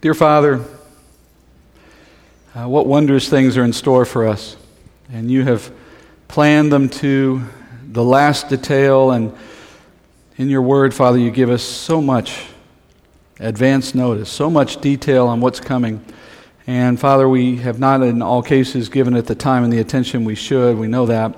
[0.00, 0.64] Dear Father,
[2.54, 4.56] uh, what wondrous things are in store for us.
[5.12, 5.72] And you have
[6.28, 7.42] planned them to
[7.82, 9.10] the last detail.
[9.10, 9.36] And
[10.36, 12.46] in your word, Father, you give us so much
[13.40, 16.04] advance notice, so much detail on what's coming.
[16.68, 20.24] And Father, we have not in all cases given it the time and the attention
[20.24, 20.78] we should.
[20.78, 21.34] We know that.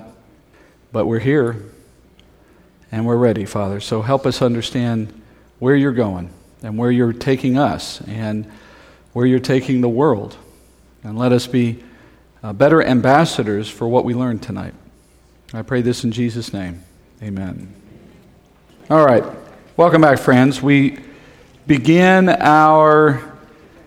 [0.91, 1.63] But we're here
[2.91, 3.79] and we're ready, Father.
[3.79, 5.19] So help us understand
[5.57, 6.31] where you're going
[6.61, 8.49] and where you're taking us and
[9.13, 10.37] where you're taking the world.
[11.03, 11.83] And let us be
[12.43, 14.73] uh, better ambassadors for what we learned tonight.
[15.53, 16.83] I pray this in Jesus' name.
[17.21, 17.73] Amen.
[18.89, 19.23] All right.
[19.77, 20.61] Welcome back, friends.
[20.61, 20.99] We
[21.67, 23.21] begin our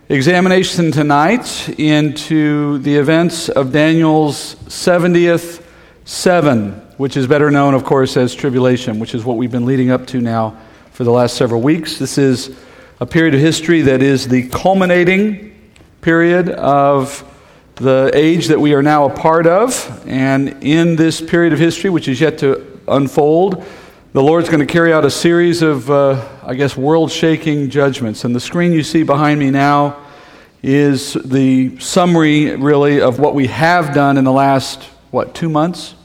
[0.09, 5.63] examination tonight into the events of Daniel's 70th
[6.05, 9.89] seven, which is better known, of course, as tribulation, which is what we've been leading
[9.89, 10.57] up to now
[10.91, 11.97] for the last several weeks.
[11.97, 12.55] This is
[12.99, 15.53] a period of history that is the culminating
[16.01, 17.29] period of
[17.75, 20.03] the age that we are now a part of.
[20.07, 23.65] And in this period of history, which is yet to unfold,
[24.13, 28.23] the Lord's going to carry out a series of, uh, I guess, world shaking judgments.
[28.23, 30.01] And the screen you see behind me now
[30.63, 35.95] is the summary, really, of what we have done in the last, what, two months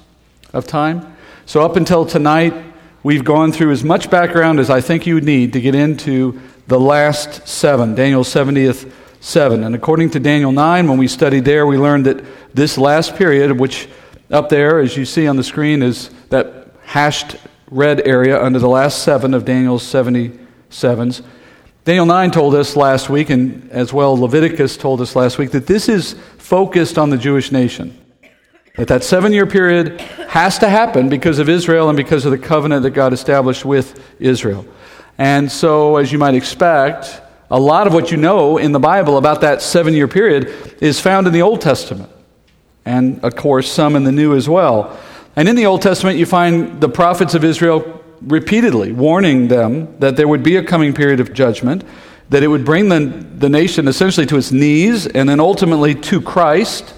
[0.53, 1.17] of time?
[1.47, 2.53] So, up until tonight,
[3.05, 6.79] we've gone through as much background as I think you need to get into the
[6.79, 9.65] last seven, Daniel's 70th seven.
[9.65, 13.59] And according to Daniel 9, when we studied there, we learned that this last period,
[13.59, 13.89] which
[14.31, 17.35] up there, as you see on the screen, is that hashed
[17.73, 21.25] red area under the last seven of Daniel's 77s.
[21.85, 25.67] Daniel 9 told us last week, and as well Leviticus told us last week, that
[25.67, 27.99] this is focused on the Jewish nation.
[28.77, 32.39] That that seven year period has to happen because of Israel and because of the
[32.39, 34.65] covenant that God established with Israel.
[35.21, 39.19] And so, as you might expect, a lot of what you know in the Bible
[39.19, 42.11] about that seven year period is found in the Old Testament.
[42.87, 44.99] And, of course, some in the New as well.
[45.37, 50.17] And in the Old Testament, you find the prophets of Israel repeatedly warning them that
[50.17, 51.85] there would be a coming period of judgment,
[52.31, 56.23] that it would bring the, the nation essentially to its knees and then ultimately to
[56.23, 56.95] Christ.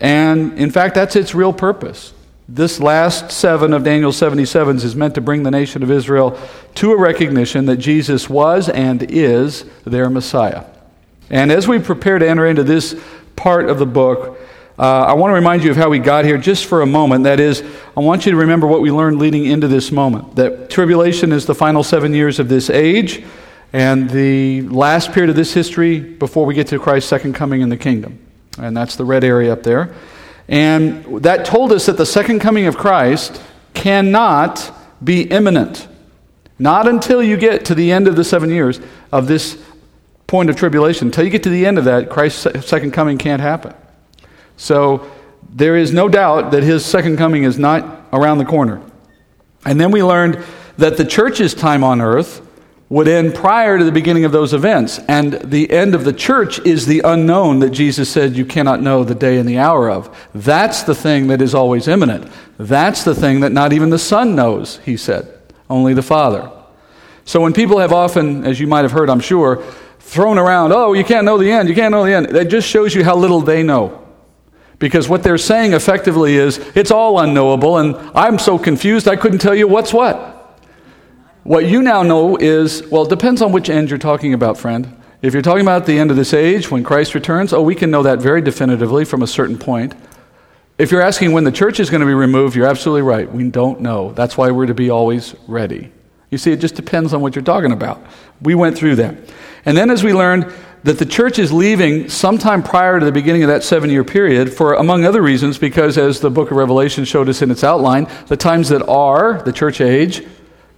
[0.00, 2.12] And in fact, that's its real purpose.
[2.50, 6.38] This last seven of Daniel's 77s is meant to bring the nation of Israel
[6.76, 10.64] to a recognition that Jesus was and is their Messiah.
[11.28, 12.98] And as we prepare to enter into this
[13.36, 14.40] part of the book,
[14.78, 17.24] uh, I want to remind you of how we got here just for a moment.
[17.24, 17.62] That is,
[17.94, 21.44] I want you to remember what we learned leading into this moment that tribulation is
[21.44, 23.26] the final seven years of this age
[23.74, 27.68] and the last period of this history before we get to Christ's second coming in
[27.68, 28.18] the kingdom.
[28.58, 29.94] And that's the red area up there.
[30.48, 33.42] And that told us that the second coming of Christ
[33.74, 34.72] cannot
[35.02, 35.86] be imminent.
[36.58, 38.80] Not until you get to the end of the seven years
[39.12, 39.62] of this
[40.26, 41.08] point of tribulation.
[41.08, 43.74] Until you get to the end of that, Christ's second coming can't happen.
[44.56, 45.10] So
[45.48, 48.82] there is no doubt that his second coming is not around the corner.
[49.64, 50.42] And then we learned
[50.78, 52.42] that the church's time on earth
[52.90, 54.98] would end prior to the beginning of those events.
[55.08, 59.04] And the end of the church is the unknown that Jesus said you cannot know
[59.04, 60.16] the day and the hour of.
[60.34, 62.32] That's the thing that is always imminent.
[62.56, 65.28] That's the thing that not even the Son knows, he said,
[65.68, 66.50] only the Father.
[67.26, 69.62] So when people have often, as you might have heard, I'm sure,
[70.00, 72.66] thrown around, oh, you can't know the end, you can't know the end, that just
[72.66, 74.06] shows you how little they know.
[74.78, 79.40] Because what they're saying effectively is, it's all unknowable, and I'm so confused I couldn't
[79.40, 80.37] tell you what's what.
[81.48, 84.94] What you now know is, well, it depends on which end you're talking about, friend.
[85.22, 87.90] If you're talking about the end of this age, when Christ returns, oh, we can
[87.90, 89.94] know that very definitively from a certain point.
[90.76, 93.32] If you're asking when the church is going to be removed, you're absolutely right.
[93.32, 94.12] We don't know.
[94.12, 95.90] That's why we're to be always ready.
[96.28, 98.04] You see, it just depends on what you're talking about.
[98.42, 99.16] We went through that.
[99.64, 103.42] And then as we learned that the church is leaving sometime prior to the beginning
[103.42, 107.06] of that seven year period, for among other reasons, because as the book of Revelation
[107.06, 110.26] showed us in its outline, the times that are, the church age,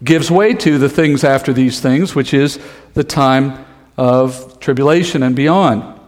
[0.03, 2.59] gives way to the things after these things, which is
[2.95, 3.65] the time
[3.97, 6.01] of tribulation and beyond.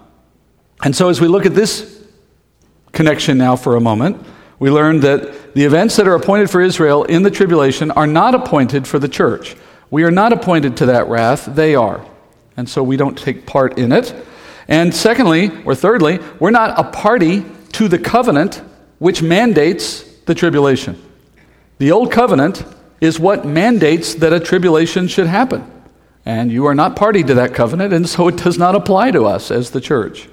[0.82, 2.02] And so, as we look at this
[2.92, 4.24] connection now for a moment,
[4.58, 8.34] we learn that the events that are appointed for Israel in the tribulation are not
[8.34, 9.56] appointed for the church.
[9.90, 12.06] We are not appointed to that wrath, they are.
[12.56, 14.14] And so we don't take part in it.
[14.68, 18.62] And secondly, or thirdly, we're not a party to the covenant
[18.98, 21.00] which mandates the tribulation.
[21.78, 22.64] The old covenant
[23.02, 25.68] is what mandates that a tribulation should happen.
[26.24, 29.26] And you are not party to that covenant, and so it does not apply to
[29.26, 30.28] us as the church.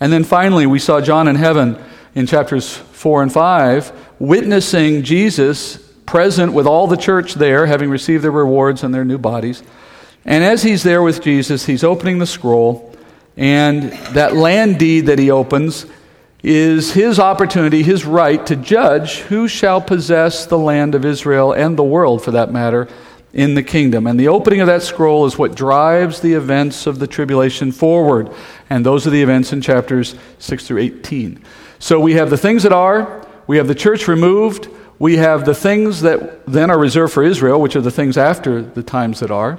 [0.00, 1.78] And then finally, we saw John in heaven
[2.14, 5.76] in chapters 4 and 5 witnessing Jesus
[6.06, 9.62] present with all the church there, having received their rewards and their new bodies.
[10.24, 12.94] And as he's there with Jesus, he's opening the scroll,
[13.36, 15.84] And that land deed that he opens
[16.42, 21.76] is his opportunity, his right to judge who shall possess the land of Israel and
[21.76, 22.88] the world, for that matter,
[23.32, 24.06] in the kingdom.
[24.06, 28.30] And the opening of that scroll is what drives the events of the tribulation forward.
[28.68, 31.42] And those are the events in chapters 6 through 18.
[31.78, 35.54] So we have the things that are, we have the church removed, we have the
[35.54, 39.30] things that then are reserved for Israel, which are the things after the times that
[39.30, 39.58] are.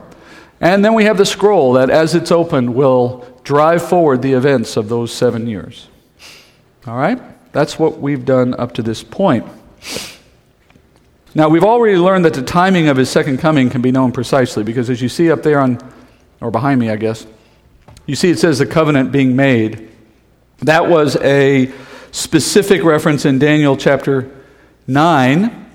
[0.60, 4.78] And then we have the scroll that, as it's opened, will drive forward the events
[4.78, 5.88] of those seven years.
[6.88, 7.20] All right?
[7.52, 9.46] That's what we've done up to this point.
[11.34, 14.64] Now, we've already learned that the timing of his second coming can be known precisely
[14.64, 15.80] because as you see up there on,
[16.42, 17.26] or behind me, I guess,
[18.06, 19.90] you see it says the covenant being made.
[20.60, 21.72] That was a
[22.12, 24.30] specific reference in Daniel chapter
[24.88, 25.70] 9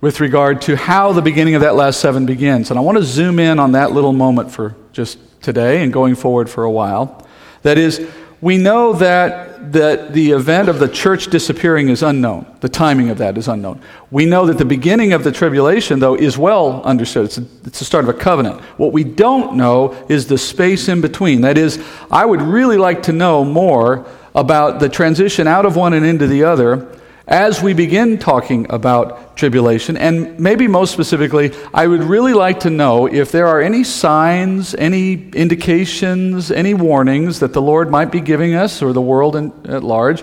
[0.00, 2.70] with regard to how the beginning of that last seven begins.
[2.70, 6.14] And I want to zoom in on that little moment for just today and going
[6.14, 7.26] forward for a while.
[7.62, 8.06] That is,
[8.40, 12.46] we know that, that the event of the church disappearing is unknown.
[12.60, 13.82] The timing of that is unknown.
[14.10, 17.26] We know that the beginning of the tribulation, though, is well understood.
[17.26, 18.60] It's, a, it's the start of a covenant.
[18.78, 21.42] What we don't know is the space in between.
[21.42, 25.92] That is, I would really like to know more about the transition out of one
[25.92, 26.99] and into the other
[27.30, 32.70] as we begin talking about tribulation, and maybe most specifically, I would really like to
[32.70, 38.20] know if there are any signs, any indications, any warnings that the Lord might be
[38.20, 40.22] giving us or the world in, at large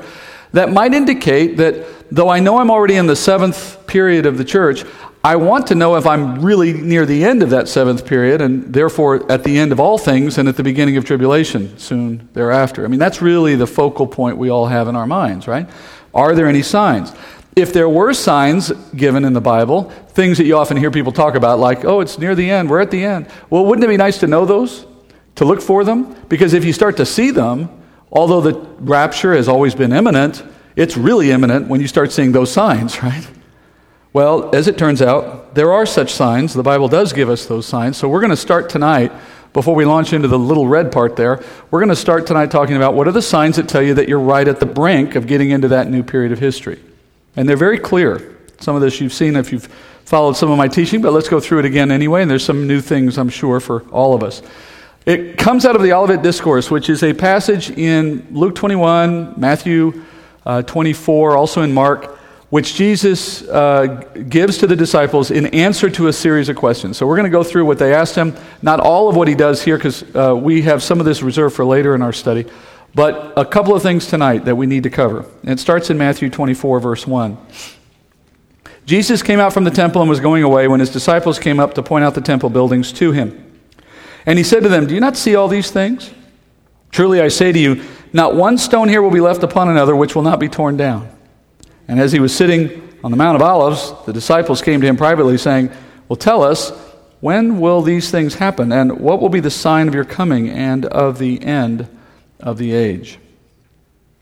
[0.54, 4.45] that might indicate that though I know I'm already in the seventh period of the
[4.45, 4.83] church,
[5.24, 8.74] I want to know if I'm really near the end of that seventh period and
[8.74, 12.86] therefore at the end of all things and at the beginning of tribulation soon thereafter.
[12.86, 15.69] I mean, that's really the focal point we all have in our minds, right?
[16.13, 17.13] Are there any signs?
[17.56, 21.36] If there were signs given in the Bible, things that you often hear people talk
[21.36, 23.27] about, like, oh, it's near the end, we're at the end.
[23.50, 24.86] Well, wouldn't it be nice to know those?
[25.36, 26.15] To look for them?
[26.30, 27.69] Because if you start to see them,
[28.12, 30.44] although the rapture has always been imminent,
[30.75, 33.27] it's really imminent when you start seeing those signs, right?
[34.13, 36.54] Well, as it turns out, there are such signs.
[36.54, 37.98] The Bible does give us those signs.
[37.98, 39.12] So we're going to start tonight
[39.57, 42.75] before we launch into the little red part there, we're going to start tonight talking
[42.75, 45.25] about what are the signs that tell you that you're right at the brink of
[45.25, 46.80] getting into that new period of history.
[47.36, 48.38] And they're very clear.
[48.59, 49.65] Some of this you've seen if you've
[50.06, 52.21] followed some of my teaching, but let's go through it again anyway.
[52.21, 54.44] And there's some new things, I'm sure, for all of us.
[55.07, 60.04] It comes out of the Olivet Discourse, which is a passage in Luke 21, Matthew
[60.45, 62.17] uh, 24, also in Mark,
[62.50, 63.88] which Jesus uh,
[64.30, 66.98] gives to the disciples in answer to a series of questions.
[66.98, 68.36] So we're going to go through what they asked him.
[68.62, 71.56] Not all of what he does here, because uh, we have some of this reserved
[71.56, 72.46] for later in our study,
[72.96, 75.26] but a couple of things tonight that we need to cover.
[75.42, 77.38] And it starts in Matthew 24, verse 1.
[78.86, 81.74] Jesus came out from the temple and was going away when his disciples came up
[81.74, 83.44] to point out the temple buildings to him.
[84.26, 86.14] And he said to them, Do you not see all these things?
[86.92, 87.84] Truly I say to you,
[88.14, 91.10] not one stone here will be left upon another which will not be torn down.
[91.88, 94.98] And as he was sitting on the Mount of Olives, the disciples came to him
[94.98, 95.72] privately, saying,
[96.10, 96.72] Well, tell us,
[97.19, 98.72] when will these things happen?
[98.72, 101.88] And what will be the sign of your coming and of the end
[102.39, 103.18] of the age?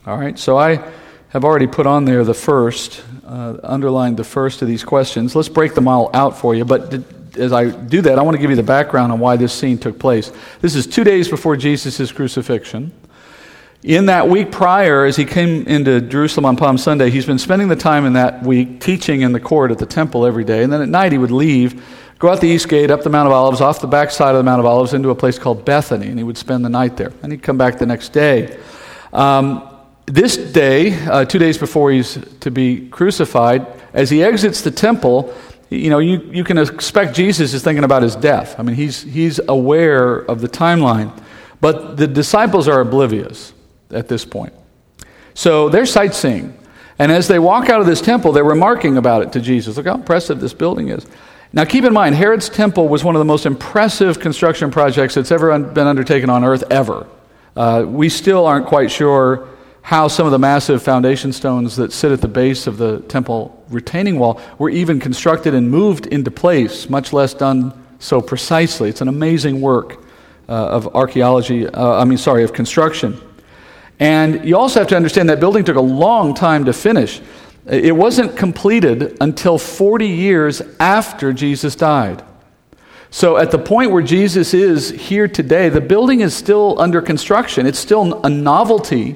[0.06, 0.88] All right, so I
[1.30, 5.36] have already put on there the first, uh, underlined the first of these questions.
[5.36, 6.64] Let's break them all out for you.
[6.64, 6.94] But
[7.38, 9.78] as I do that, I want to give you the background on why this scene
[9.78, 10.32] took place.
[10.62, 12.94] This is two days before Jesus' crucifixion.
[13.86, 17.68] In that week prior, as he came into Jerusalem on Palm Sunday, he's been spending
[17.68, 20.64] the time in that week teaching in the court at the temple every day.
[20.64, 21.86] And then at night, he would leave,
[22.18, 24.38] go out the east gate, up the Mount of Olives, off the back side of
[24.38, 26.08] the Mount of Olives, into a place called Bethany.
[26.08, 27.14] And he would spend the night there.
[27.22, 28.58] And he'd come back the next day.
[29.14, 29.62] Um,
[30.08, 35.32] this day, uh, two days before he's to be crucified, as he exits the temple,
[35.70, 38.60] you know, you, you can expect Jesus is thinking about his death.
[38.60, 41.16] I mean, he's, he's aware of the timeline.
[41.62, 43.54] But the disciples are oblivious
[43.92, 44.54] at this point.
[45.34, 46.58] So they're sightseeing.
[46.98, 49.78] And as they walk out of this temple, they're remarking about it to Jesus.
[49.78, 51.06] Look how impressive this building is.
[51.52, 55.32] Now, keep in mind, Herod's temple was one of the most impressive construction projects that's
[55.32, 57.08] ever been undertaken on earth, ever.
[57.56, 59.48] Uh, we still aren't quite sure
[59.82, 63.64] how some of the massive foundation stones that sit at the base of the temple
[63.70, 68.90] retaining wall were even constructed and moved into place, much less done so precisely.
[68.90, 70.04] It's an amazing work
[70.50, 73.22] uh, of archaeology, uh, I mean, sorry, of construction.
[74.00, 77.22] And you also have to understand that building took a long time to finish.
[77.66, 82.24] It wasn't completed until 40 years after Jesus died.
[83.10, 87.66] So, at the point where Jesus is here today, the building is still under construction.
[87.66, 89.16] It's still a novelty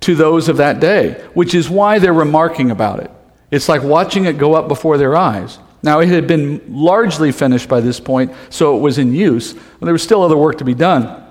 [0.00, 3.10] to those of that day, which is why they're remarking about it.
[3.50, 5.58] It's like watching it go up before their eyes.
[5.82, 9.86] Now, it had been largely finished by this point, so it was in use, but
[9.86, 11.24] there was still other work to be done.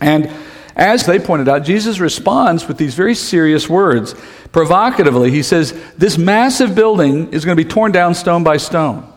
[0.00, 0.30] And
[0.76, 4.14] As they pointed out, Jesus responds with these very serious words.
[4.52, 9.10] Provocatively, he says, This massive building is going to be torn down stone by stone.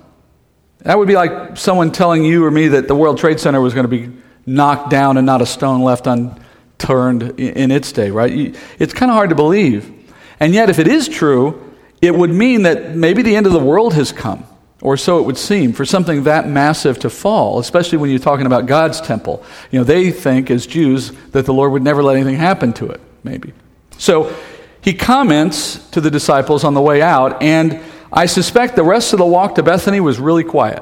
[0.80, 3.74] That would be like someone telling you or me that the World Trade Center was
[3.74, 4.10] going to be
[4.46, 8.56] knocked down and not a stone left unturned in its day, right?
[8.80, 9.92] It's kind of hard to believe.
[10.39, 13.60] And yet, if it is true, it would mean that maybe the end of the
[13.60, 14.46] world has come,
[14.81, 18.45] or so it would seem, for something that massive to fall, especially when you're talking
[18.45, 19.43] about God's temple.
[19.71, 22.89] You know, they think, as Jews, that the Lord would never let anything happen to
[22.89, 23.53] it, maybe.
[23.98, 24.33] So
[24.81, 27.81] he comments to the disciples on the way out, and
[28.12, 30.81] I suspect the rest of the walk to Bethany was really quiet.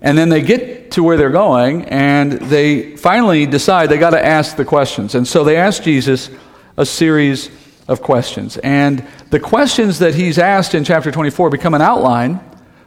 [0.00, 4.24] And then they get to where they're going, and they finally decide they got to
[4.24, 5.16] ask the questions.
[5.16, 6.30] And so they ask Jesus
[6.76, 7.50] a series
[7.88, 8.58] of questions.
[8.58, 12.40] And the questions that he's asked in chapter 24 become an outline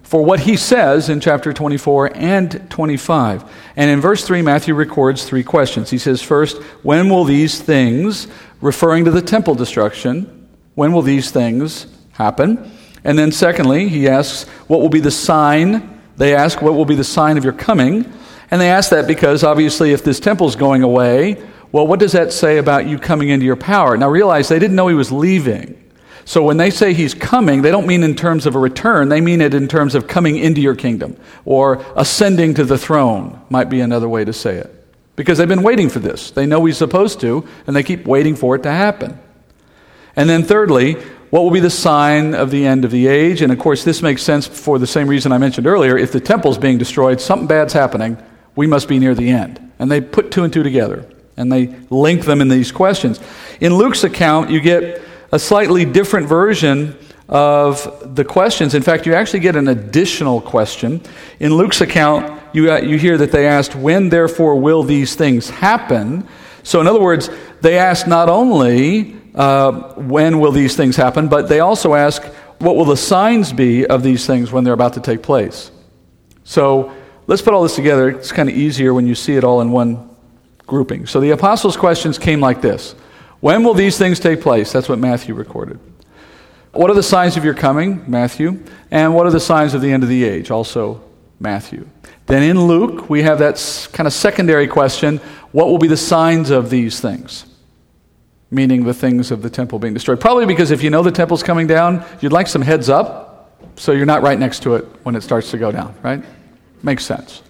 [0.10, 3.44] for what he says in chapter 24 and 25.
[3.75, 5.92] And in verse 3, Matthew records three questions.
[5.92, 8.28] He says, First, when will these things,
[8.60, 12.72] referring to the temple destruction, when will these things happen?
[13.04, 16.01] And then, secondly, he asks, What will be the sign?
[16.18, 18.12] They ask, What will be the sign of your coming?
[18.50, 21.39] And they ask that because obviously, if this temple's going away,
[21.72, 23.96] well, what does that say about you coming into your power?
[23.96, 25.88] Now realize they didn't know he was leaving.
[26.30, 29.20] So when they say he's coming, they don't mean in terms of a return, they
[29.20, 33.68] mean it in terms of coming into your kingdom or ascending to the throne, might
[33.68, 34.72] be another way to say it.
[35.16, 36.30] Because they've been waiting for this.
[36.30, 39.18] They know he's supposed to, and they keep waiting for it to happen.
[40.16, 40.94] And then, thirdly,
[41.32, 43.42] what will be the sign of the end of the age?
[43.42, 45.98] And of course, this makes sense for the same reason I mentioned earlier.
[45.98, 48.24] If the temple's being destroyed, something bad's happening,
[48.56, 49.60] we must be near the end.
[49.80, 53.20] And they put two and two together and they link them in these questions.
[53.62, 58.74] In Luke's account, you get a slightly different version of the questions.
[58.74, 61.02] In fact, you actually get an additional question.
[61.40, 65.50] In Luke's account, you, uh, you hear that they asked, When therefore will these things
[65.50, 66.28] happen?
[66.64, 67.30] So, in other words,
[67.62, 72.24] they ask not only uh, when will these things happen, but they also ask,
[72.60, 75.72] What will the signs be of these things when they're about to take place?
[76.44, 76.92] So,
[77.28, 78.10] let's put all this together.
[78.10, 80.10] It's kind of easier when you see it all in one
[80.70, 81.06] grouping.
[81.06, 82.96] So the apostles' questions came like this
[83.39, 84.72] When will these things take place?
[84.72, 85.79] That's what Matthew recorded.
[86.72, 88.03] What are the signs of your coming?
[88.08, 88.63] Matthew.
[88.91, 90.51] And what are the signs of the end of the age?
[90.51, 91.01] Also,
[91.39, 91.88] Matthew.
[92.25, 95.17] Then in Luke, we have that kind of secondary question
[95.51, 97.46] What will be the signs of these things?
[98.51, 100.19] Meaning the things of the temple being destroyed.
[100.19, 103.29] Probably because if you know the temple's coming down, you'd like some heads up
[103.75, 106.24] so you're not right next to it when it starts to go down, right?
[106.84, 107.41] Makes sense.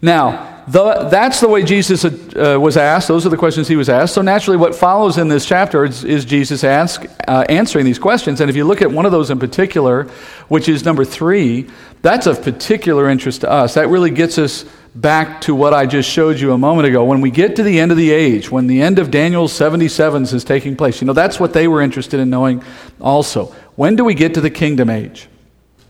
[0.00, 3.08] Now, the, that's the way Jesus uh, was asked.
[3.08, 4.14] Those are the questions he was asked.
[4.14, 8.40] So, naturally, what follows in this chapter is, is Jesus ask, uh, answering these questions.
[8.40, 10.04] And if you look at one of those in particular,
[10.48, 11.70] which is number three,
[12.02, 13.74] that's of particular interest to us.
[13.74, 17.04] That really gets us back to what I just showed you a moment ago.
[17.04, 20.34] When we get to the end of the age, when the end of Daniel's 77s
[20.34, 22.62] is taking place, you know, that's what they were interested in knowing
[23.00, 23.46] also.
[23.74, 25.28] When do we get to the kingdom age?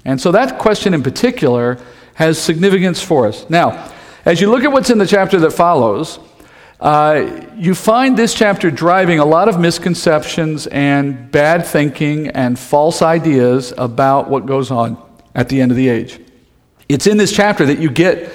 [0.04, 1.78] And so that question in particular
[2.14, 3.48] has significance for us.
[3.50, 3.92] Now,
[4.28, 6.18] as you look at what's in the chapter that follows,
[6.80, 13.00] uh, you find this chapter driving a lot of misconceptions and bad thinking and false
[13.00, 15.02] ideas about what goes on
[15.34, 16.20] at the end of the age.
[16.90, 18.30] It's in this chapter that you get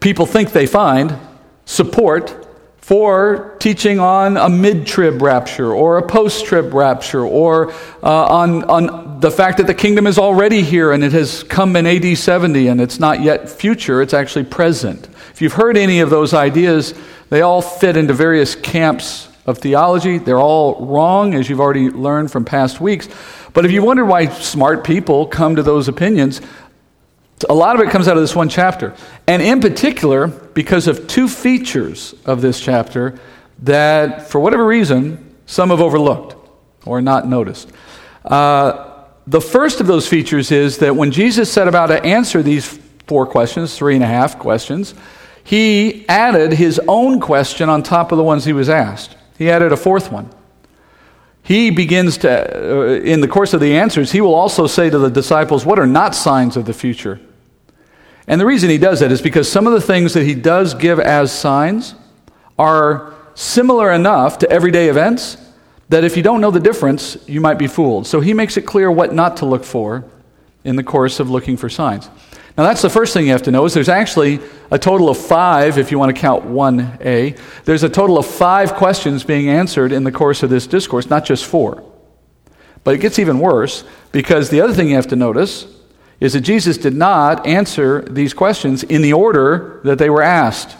[0.00, 1.16] people think they find
[1.64, 2.44] support
[2.78, 7.70] for teaching on a mid trib rapture or a post trib rapture or
[8.02, 11.76] uh, on, on the fact that the kingdom is already here and it has come
[11.76, 15.08] in AD 70 and it's not yet future, it's actually present.
[15.36, 16.94] If you've heard any of those ideas,
[17.28, 20.16] they all fit into various camps of theology.
[20.16, 23.06] They're all wrong, as you've already learned from past weeks.
[23.52, 26.40] But if you wonder why smart people come to those opinions,
[27.50, 28.94] a lot of it comes out of this one chapter.
[29.26, 33.18] And in particular, because of two features of this chapter
[33.58, 36.34] that, for whatever reason, some have overlooked
[36.86, 37.70] or not noticed.
[38.24, 42.80] Uh, the first of those features is that when Jesus set about to answer these
[43.06, 44.94] four questions, three and a half questions,
[45.46, 49.16] he added his own question on top of the ones he was asked.
[49.38, 50.28] He added a fourth one.
[51.40, 54.98] He begins to, uh, in the course of the answers, he will also say to
[54.98, 57.20] the disciples, What are not signs of the future?
[58.26, 60.74] And the reason he does that is because some of the things that he does
[60.74, 61.94] give as signs
[62.58, 65.36] are similar enough to everyday events
[65.90, 68.08] that if you don't know the difference, you might be fooled.
[68.08, 70.04] So he makes it clear what not to look for
[70.64, 72.10] in the course of looking for signs.
[72.56, 75.18] Now, that's the first thing you have to know is there's actually a total of
[75.18, 77.38] five, if you want to count 1a.
[77.64, 81.26] There's a total of five questions being answered in the course of this discourse, not
[81.26, 81.84] just four.
[82.82, 85.66] But it gets even worse because the other thing you have to notice
[86.18, 90.76] is that Jesus did not answer these questions in the order that they were asked.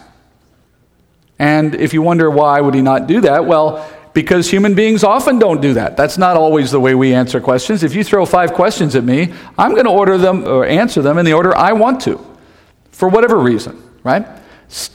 [1.37, 5.37] And if you wonder why would he not do that, well, because human beings often
[5.37, 5.95] don't do that.
[5.95, 7.83] That's not always the way we answer questions.
[7.83, 11.19] If you throw five questions at me, I'm going to order them or answer them
[11.19, 12.19] in the order I want to,
[12.89, 14.25] for whatever reason, right?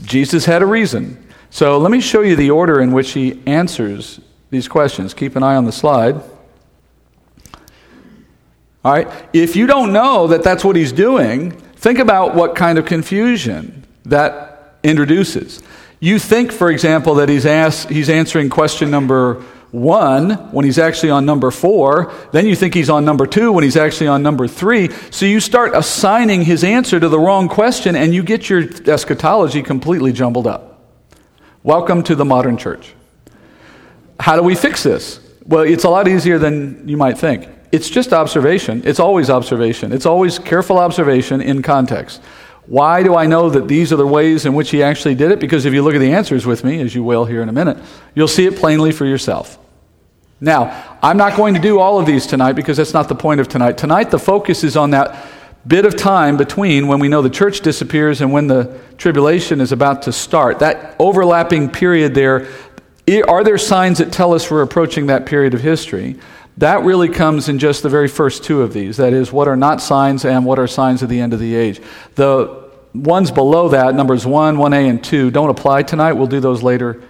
[0.02, 1.24] Jesus had a reason.
[1.50, 5.14] So let me show you the order in which he answers these questions.
[5.14, 6.16] Keep an eye on the slide.
[8.84, 9.06] All right?
[9.32, 13.86] If you don't know that that's what he's doing, think about what kind of confusion
[14.04, 15.62] that introduces.
[16.02, 19.34] You think, for example, that he's, asked, he's answering question number
[19.70, 22.12] one when he's actually on number four.
[22.32, 24.90] Then you think he's on number two when he's actually on number three.
[25.12, 29.62] So you start assigning his answer to the wrong question and you get your eschatology
[29.62, 30.82] completely jumbled up.
[31.62, 32.94] Welcome to the modern church.
[34.18, 35.20] How do we fix this?
[35.46, 37.48] Well, it's a lot easier than you might think.
[37.70, 38.82] It's just observation.
[38.84, 39.92] It's always observation.
[39.92, 42.20] It's always careful observation in context.
[42.66, 45.40] Why do I know that these are the ways in which he actually did it?
[45.40, 47.52] Because if you look at the answers with me, as you will here in a
[47.52, 47.78] minute,
[48.14, 49.58] you'll see it plainly for yourself.
[50.40, 53.40] Now, I'm not going to do all of these tonight because that's not the point
[53.40, 53.78] of tonight.
[53.78, 55.26] Tonight, the focus is on that
[55.66, 59.70] bit of time between when we know the church disappears and when the tribulation is
[59.70, 60.58] about to start.
[60.58, 62.48] That overlapping period there,
[63.28, 66.18] are there signs that tell us we're approaching that period of history?
[66.58, 68.98] That really comes in just the very first two of these.
[68.98, 71.54] That is, what are not signs and what are signs of the end of the
[71.54, 71.80] age.
[72.14, 76.12] The ones below that, numbers 1, 1a, and 2, don't apply tonight.
[76.12, 77.02] We'll do those later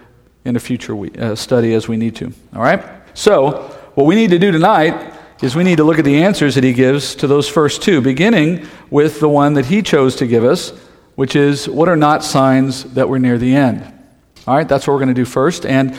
[0.45, 2.33] in a future uh, study as we need to.
[2.55, 2.85] All right?
[3.15, 6.55] So, what we need to do tonight is we need to look at the answers
[6.55, 10.27] that he gives to those first two, beginning with the one that he chose to
[10.27, 10.71] give us,
[11.17, 13.83] which is what are not signs that we're near the end.
[14.47, 15.67] All right, that's what we're going to do first.
[15.67, 15.99] And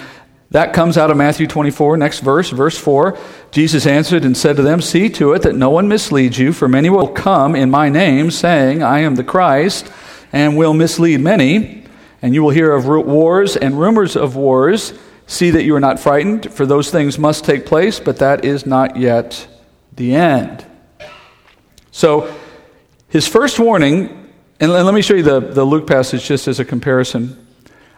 [0.53, 3.17] that comes out of Matthew 24, next verse, verse 4.
[3.49, 6.67] Jesus answered and said to them, See to it that no one misleads you, for
[6.67, 9.91] many will come in my name, saying, I am the Christ,
[10.31, 11.85] and will mislead many.
[12.21, 14.93] And you will hear of wars and rumors of wars.
[15.25, 18.63] See that you are not frightened, for those things must take place, but that is
[18.63, 19.47] not yet
[19.91, 20.63] the end.
[21.89, 22.31] So,
[23.09, 26.65] his first warning, and let me show you the, the Luke passage just as a
[26.65, 27.43] comparison.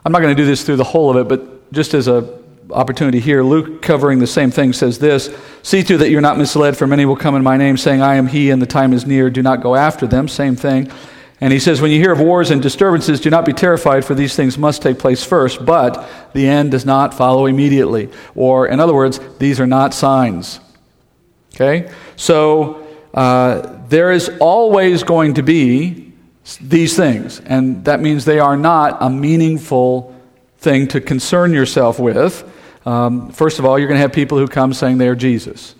[0.06, 2.45] I'm not going to do this through the whole of it, but just as a
[2.72, 3.44] opportunity here.
[3.44, 7.06] Luke, covering the same thing, says this See to that you're not misled, for many
[7.06, 9.30] will come in my name, saying, I am he, and the time is near.
[9.30, 10.28] Do not go after them.
[10.28, 10.92] Same thing.
[11.42, 14.16] And he says, When you hear of wars and disturbances, do not be terrified, for
[14.16, 18.10] these things must take place first, but the end does not follow immediately.
[18.36, 20.60] Or, in other words, these are not signs.
[21.56, 21.92] Okay?
[22.16, 26.14] So, uh, there is always going to be
[26.62, 30.16] these things, and that means they are not a meaningful
[30.58, 32.52] thing to concern yourself with.
[32.86, 35.76] Um, first of all, you're going to have people who come saying they are Jesus.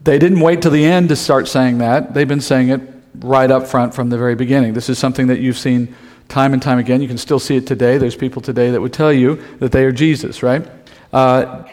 [0.00, 2.14] They didn't wait till the end to start saying that.
[2.14, 2.80] They've been saying it
[3.16, 4.74] right up front from the very beginning.
[4.74, 5.94] This is something that you've seen
[6.28, 7.00] time and time again.
[7.00, 7.98] You can still see it today.
[7.98, 10.66] There's people today that would tell you that they are Jesus, right?
[11.12, 11.64] Uh,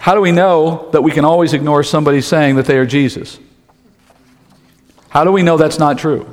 [0.00, 3.38] how do we know that we can always ignore somebody saying that they are Jesus?
[5.08, 6.24] How do we know that's not true?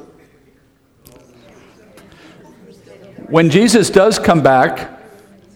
[3.27, 4.99] When Jesus does come back,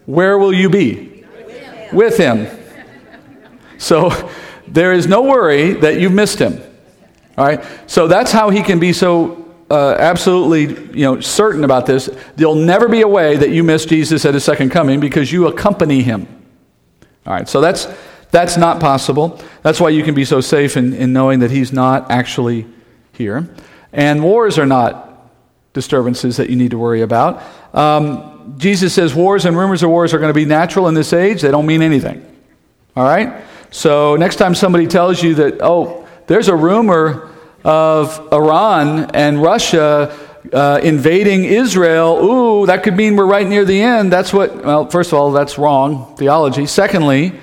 [0.06, 1.07] where will you be?
[1.92, 2.46] With him.
[3.78, 4.10] So
[4.66, 6.60] there is no worry that you've missed him.
[7.36, 7.64] All right?
[7.86, 12.08] So that's how he can be so uh, absolutely you know, certain about this.
[12.36, 15.46] There'll never be a way that you miss Jesus at his second coming because you
[15.46, 16.26] accompany him.
[17.26, 17.86] All right, so that's,
[18.30, 19.40] that's not possible.
[19.62, 22.66] That's why you can be so safe in, in knowing that he's not actually
[23.12, 23.48] here.
[23.92, 25.04] And wars are not
[25.74, 27.42] disturbances that you need to worry about.
[27.74, 31.12] Um, Jesus says wars and rumors of wars are going to be natural in this
[31.12, 32.24] age, they don't mean anything.
[32.96, 33.44] All right?
[33.70, 37.30] So next time somebody tells you that, oh, there's a rumor
[37.64, 40.16] of Iran and Russia
[40.52, 44.12] uh, invading Israel, ooh, that could mean we're right near the end.
[44.12, 46.66] That's what, well, first of all, that's wrong theology.
[46.66, 47.38] Secondly,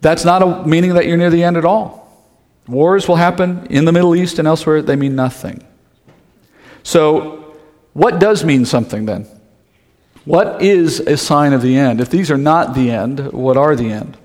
[0.00, 2.06] that's not a meaning that you're near the end at all.
[2.66, 5.64] Wars will happen in the Middle East and elsewhere, they mean nothing.
[6.82, 7.56] So,
[7.92, 9.26] what does mean something then?
[10.26, 12.00] What is a sign of the end?
[12.00, 14.18] If these are not the end, what are the end?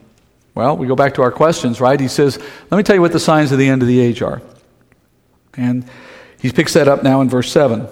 [0.54, 1.98] Well, we go back to our questions, right?
[1.98, 2.38] He says,
[2.70, 4.42] Let me tell you what the signs of the end of the age are.
[5.56, 5.86] And
[6.42, 7.88] he picks that up now in verse 7.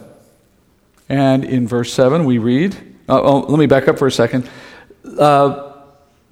[1.07, 2.75] And in verse 7, we read,
[3.07, 4.49] oh, oh, let me back up for a second.
[5.17, 5.73] Uh,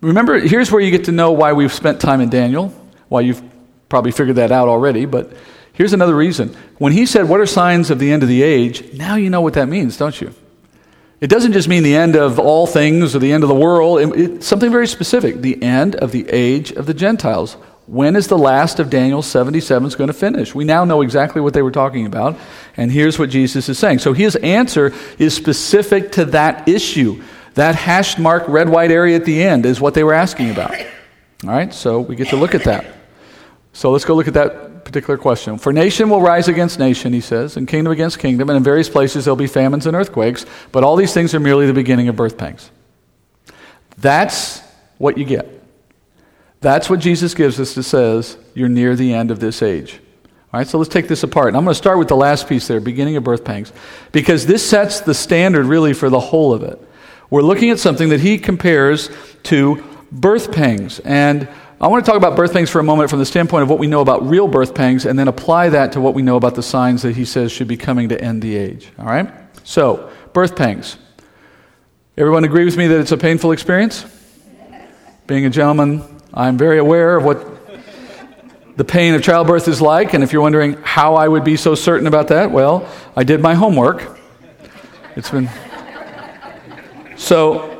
[0.01, 2.69] remember, here's where you get to know why we've spent time in Daniel,
[3.07, 3.41] why you've
[3.89, 5.31] probably figured that out already, but
[5.73, 6.55] here's another reason.
[6.77, 8.93] When he said, What are signs of the end of the age?
[8.93, 10.33] Now you know what that means, don't you?
[11.19, 13.99] It doesn't just mean the end of all things or the end of the world.
[14.15, 17.57] it's something very specific the end of the age of the Gentiles.
[17.87, 20.53] When is the last of Daniel 77 going to finish?
[20.53, 22.37] We now know exactly what they were talking about,
[22.75, 23.99] and here's what Jesus is saying.
[23.99, 27.23] So his answer is specific to that issue.
[27.53, 30.75] That hashed mark red white area at the end is what they were asking about.
[31.43, 32.85] All right, so we get to look at that.
[33.71, 35.57] So let's go look at that particular question.
[35.57, 38.89] For nation will rise against nation, he says, and kingdom against kingdom, and in various
[38.89, 42.15] places there'll be famines and earthquakes, but all these things are merely the beginning of
[42.15, 42.71] birth pangs.
[43.97, 44.61] That's
[44.97, 45.47] what you get.
[46.61, 49.99] That's what Jesus gives us that says you're near the end of this age.
[50.53, 51.49] All right, so let's take this apart.
[51.49, 53.73] And I'm going to start with the last piece there, beginning of birth pangs,
[54.11, 56.81] because this sets the standard really for the whole of it.
[57.29, 59.09] We're looking at something that he compares
[59.43, 60.99] to birth pangs.
[60.99, 63.69] And I want to talk about birth pangs for a moment from the standpoint of
[63.69, 66.35] what we know about real birth pangs and then apply that to what we know
[66.35, 68.89] about the signs that he says should be coming to end the age.
[68.97, 69.31] All right?
[69.63, 70.97] So, birth pangs.
[72.17, 74.07] Everyone agree with me that it's a painful experience?
[75.27, 76.01] Being a gentleman,
[76.33, 77.45] I'm very aware of what
[78.75, 80.15] the pain of childbirth is like.
[80.15, 83.39] And if you're wondering how I would be so certain about that, well, I did
[83.39, 84.17] my homework.
[85.15, 85.47] It's been.
[87.17, 87.76] So,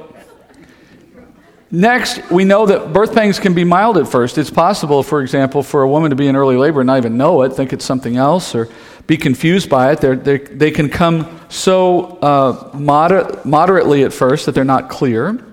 [1.72, 4.38] next, we know that birth pangs can be mild at first.
[4.38, 7.18] It's possible, for example, for a woman to be in early labor and not even
[7.18, 8.70] know it, think it's something else, or
[9.06, 10.02] be confused by it.
[10.02, 15.44] They're, they can come so uh, moder- moderately at first that they're not clear.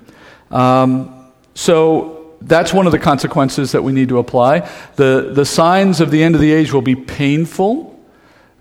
[0.50, 2.14] Um, so,
[2.46, 4.68] that's one of the consequences that we need to apply.
[4.96, 7.98] The, the signs of the end of the age will be painful.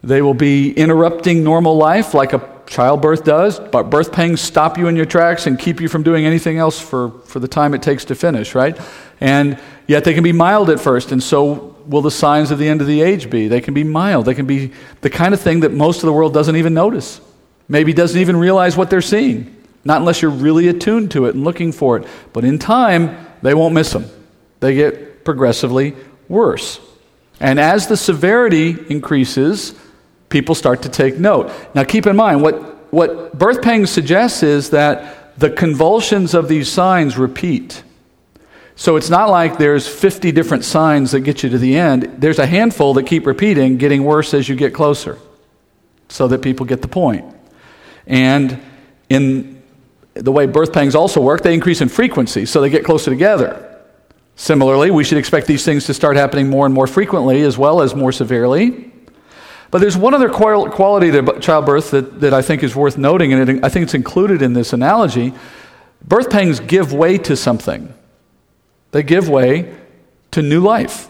[0.04, 4.88] They will be interrupting normal life like a childbirth does, but birth pangs stop you
[4.88, 7.82] in your tracks and keep you from doing anything else for, for the time it
[7.82, 8.80] takes to finish, right?
[9.20, 12.68] And yet they can be mild at first, and so will the signs of the
[12.68, 13.48] end of the age be.
[13.48, 14.26] They can be mild.
[14.26, 14.72] They can be
[15.02, 17.20] the kind of thing that most of the world doesn't even notice,
[17.68, 19.56] maybe doesn't even realize what they're seeing.
[19.86, 22.08] Not unless you're really attuned to it and looking for it.
[22.32, 24.06] But in time, they won't miss them.
[24.62, 25.96] They get progressively
[26.30, 26.80] worse.
[27.40, 29.76] And as the severity increases,
[30.34, 31.50] people start to take note.
[31.74, 36.70] Now, keep in mind, what, what birth pangs suggests is that the convulsions of these
[36.70, 37.84] signs repeat.
[38.76, 42.16] So it's not like there's 50 different signs that get you to the end.
[42.18, 45.20] There's a handful that keep repeating, getting worse as you get closer,
[46.10, 47.24] so that people get the point.
[48.08, 48.60] And
[49.10, 49.62] in
[50.16, 53.70] the way birth pangs also work, they increase in frequency, so they get closer together.
[54.36, 57.84] Similarly, we should expect these things to start happening more and more frequently as well
[57.84, 58.93] as more severely.
[59.74, 63.50] But there's one other quality to childbirth that, that I think is worth noting, and
[63.50, 65.34] it, I think it's included in this analogy.
[66.08, 67.92] Birth pangs give way to something,
[68.92, 69.74] they give way
[70.30, 71.08] to new life.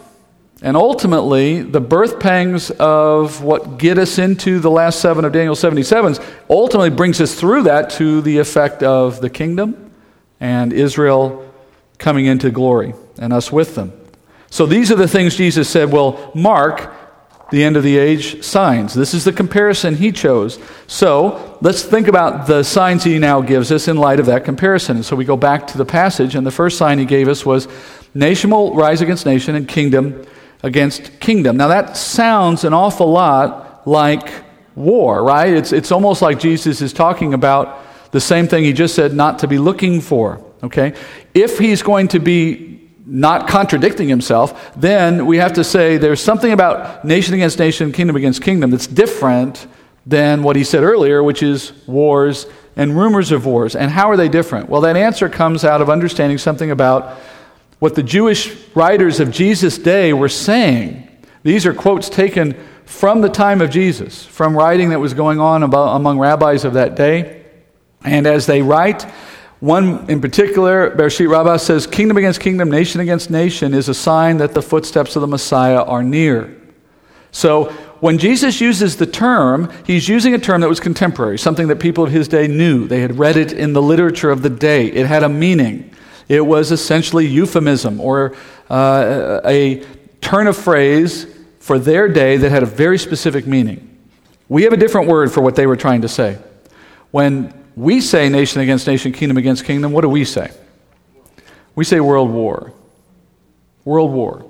[0.61, 5.55] And ultimately, the birth pangs of what get us into the last seven of Daniel
[5.55, 9.91] 77s ultimately brings us through that to the effect of the kingdom
[10.39, 11.51] and Israel
[11.97, 13.91] coming into glory and us with them.
[14.49, 17.02] So these are the things Jesus said well, mark
[17.51, 18.93] the end of the age signs.
[18.93, 20.59] This is the comparison he chose.
[20.87, 25.03] So let's think about the signs he now gives us in light of that comparison.
[25.03, 27.67] So we go back to the passage, and the first sign he gave us was
[28.13, 30.25] nation will rise against nation and kingdom
[30.63, 31.57] against kingdom.
[31.57, 34.31] Now that sounds an awful lot like
[34.75, 35.53] war, right?
[35.53, 37.79] It's, it's almost like Jesus is talking about
[38.11, 40.93] the same thing he just said not to be looking for, okay?
[41.33, 42.72] If he's going to be
[43.05, 48.15] not contradicting himself, then we have to say there's something about nation against nation, kingdom
[48.15, 49.67] against kingdom that's different
[50.05, 53.75] than what he said earlier, which is wars and rumors of wars.
[53.75, 54.69] And how are they different?
[54.69, 57.19] Well, that answer comes out of understanding something about
[57.79, 61.07] what the Jewish writers of Jesus' day were saying.
[61.43, 65.63] These are quotes taken from the time of Jesus, from writing that was going on
[65.63, 67.43] among rabbis of that day.
[68.03, 69.05] And as they write,
[69.63, 74.35] one in particular, Bereshit Rabbah says, Kingdom against kingdom, nation against nation is a sign
[74.39, 76.53] that the footsteps of the Messiah are near.
[77.31, 77.69] So
[78.01, 82.03] when Jesus uses the term, he's using a term that was contemporary, something that people
[82.03, 82.89] of his day knew.
[82.89, 85.91] They had read it in the literature of the day, it had a meaning.
[86.27, 88.35] It was essentially euphemism or
[88.69, 89.81] uh, a
[90.19, 91.25] turn of phrase
[91.59, 93.97] for their day that had a very specific meaning.
[94.49, 96.37] We have a different word for what they were trying to say.
[97.11, 99.91] When we say nation against nation, kingdom against kingdom.
[99.91, 100.51] What do we say?
[101.75, 102.73] We say world war.
[103.85, 104.45] World war.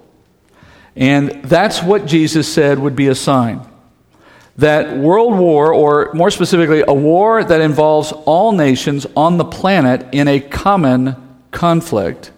[0.95, 3.65] And that's what Jesus said would be a sign.
[4.57, 10.05] That world war, or more specifically, a war that involves all nations on the planet
[10.11, 11.15] in a common
[11.49, 12.31] conflict,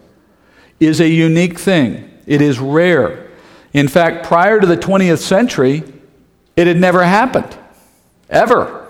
[0.79, 2.09] is a unique thing.
[2.25, 3.29] It is rare.
[3.73, 5.83] In fact, prior to the 20th century,
[6.55, 7.57] it had never happened.
[8.29, 8.84] Ever.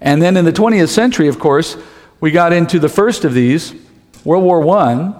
[0.00, 1.76] And then in the 20th century, of course,
[2.20, 3.74] we got into the first of these,
[4.24, 5.14] World War I.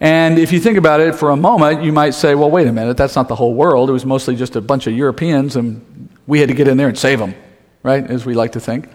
[0.00, 2.72] And if you think about it for a moment, you might say, well, wait a
[2.72, 3.88] minute, that's not the whole world.
[3.88, 6.88] It was mostly just a bunch of Europeans, and we had to get in there
[6.88, 7.34] and save them,
[7.82, 8.04] right?
[8.04, 8.88] As we like to think.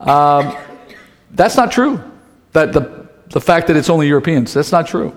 [0.00, 0.56] Um,
[1.30, 2.02] that's not true.
[2.52, 5.16] That the, the fact that it's only Europeans, that's not true.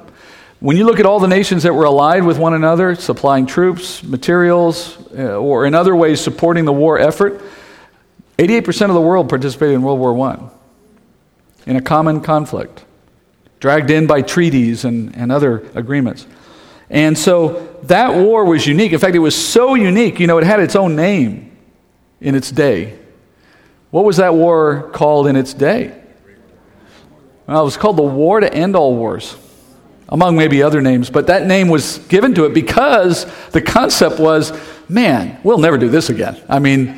[0.60, 4.04] When you look at all the nations that were allied with one another, supplying troops,
[4.04, 7.42] materials, uh, or in other ways supporting the war effort,
[8.38, 10.50] 88% of the world participated in World War I
[11.66, 12.86] in a common conflict,
[13.60, 16.26] dragged in by treaties and, and other agreements.
[16.90, 18.94] And so that war was unique.
[18.94, 21.58] In fact, it was so unique, you know, it had its own name
[22.22, 22.98] in its day.
[23.90, 25.94] What was that war called in its day?
[27.48, 29.36] Well, it was called the War to End All Wars
[30.10, 34.54] among maybe other names, but that name was given to it because the concept was
[34.90, 36.42] man, we'll never do this again.
[36.48, 36.98] I mean,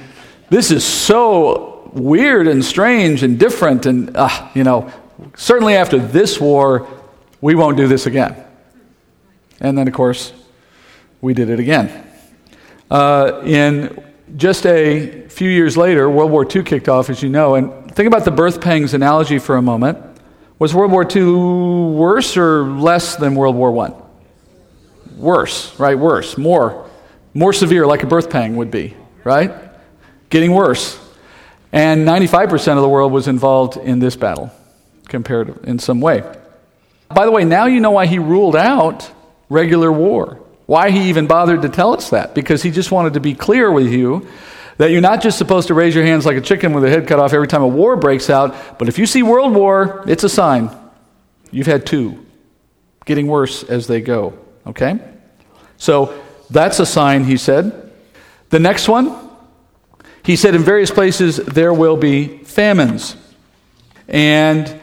[0.50, 4.92] this is so weird and strange and different, and, uh, you know,
[5.36, 6.88] certainly after this war,
[7.42, 8.36] we won't do this again.
[9.60, 10.34] And then, of course,
[11.22, 12.08] we did it again.
[12.90, 14.04] Uh, in
[14.36, 18.08] just a few years later, World War II kicked off, as you know, and think
[18.08, 19.98] about the birth pangs analogy for a moment.
[20.60, 23.94] Was World War II worse or less than World War I?
[25.18, 25.98] Worse, right?
[25.98, 26.90] Worse, more.
[27.34, 29.52] More severe, like a birth pang would be, right?
[30.30, 31.00] Getting worse.
[31.72, 34.52] And 95% of the world was involved in this battle,
[35.08, 36.24] compared in some way.
[37.10, 39.12] By the way, now you know why he ruled out
[39.50, 40.40] regular war.
[40.66, 42.36] Why he even bothered to tell us that.
[42.36, 44.28] Because he just wanted to be clear with you
[44.78, 47.06] that you're not just supposed to raise your hands like a chicken with a head
[47.06, 50.24] cut off every time a war breaks out, but if you see world war, it's
[50.24, 50.70] a sign.
[51.52, 52.26] You've had two,
[53.04, 54.40] getting worse as they go.
[54.66, 54.98] Okay?
[55.78, 56.18] So
[56.50, 57.92] that's a sign, he said.
[58.52, 59.29] The next one,
[60.30, 63.16] he said, in various places there will be famines.
[64.08, 64.80] And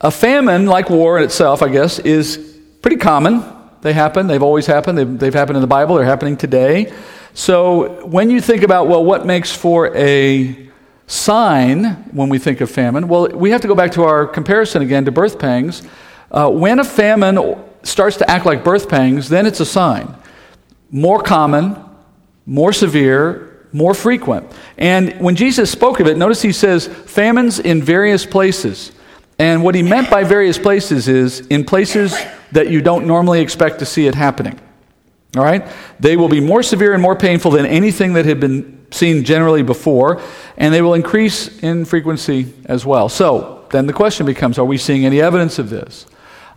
[0.00, 3.44] a famine, like war itself, I guess, is pretty common.
[3.82, 6.94] They happen, they've always happened, they've, they've happened in the Bible, they're happening today.
[7.34, 10.66] So when you think about, well, what makes for a
[11.06, 13.06] sign when we think of famine?
[13.06, 15.82] Well, we have to go back to our comparison again to birth pangs.
[16.30, 17.38] Uh, when a famine
[17.82, 20.14] starts to act like birth pangs, then it's a sign.
[20.90, 21.76] More common,
[22.46, 23.45] more severe,
[23.76, 24.50] more frequent.
[24.78, 28.90] And when Jesus spoke of it, notice he says famines in various places.
[29.38, 32.16] And what he meant by various places is in places
[32.52, 34.58] that you don't normally expect to see it happening.
[35.36, 35.66] All right?
[36.00, 39.62] They will be more severe and more painful than anything that had been seen generally
[39.62, 40.22] before,
[40.56, 43.10] and they will increase in frequency as well.
[43.10, 46.06] So, then the question becomes are we seeing any evidence of this?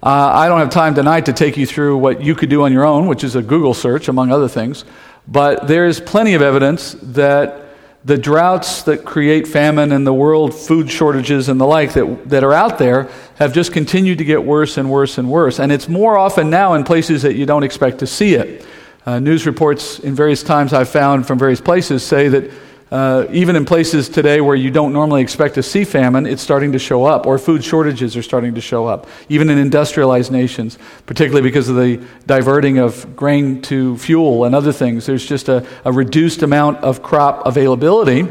[0.02, 2.72] Uh, I don't have time tonight to take you through what you could do on
[2.72, 4.86] your own, which is a Google search, among other things,
[5.28, 7.66] but there is plenty of evidence that
[8.06, 12.46] the droughts that create famine and the world food shortages and the like that, that
[12.46, 15.60] are out there have just continued to get worse and worse and worse.
[15.60, 18.66] And it's more often now in places that you don't expect to see it.
[19.06, 22.50] Uh, news reports in various times I've found from various places say that
[22.91, 26.71] uh, even in places today where you don't normally expect to see famine, it's starting
[26.71, 30.80] to show up, or food shortages are starting to show up, even in industrialized nations,
[31.06, 35.06] particularly because of the diverting of grain to fuel and other things.
[35.06, 38.28] There's just a, a reduced amount of crop availability.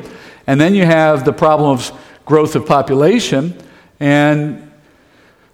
[0.49, 1.93] And then you have the problem of
[2.25, 3.57] growth of population
[4.01, 4.65] and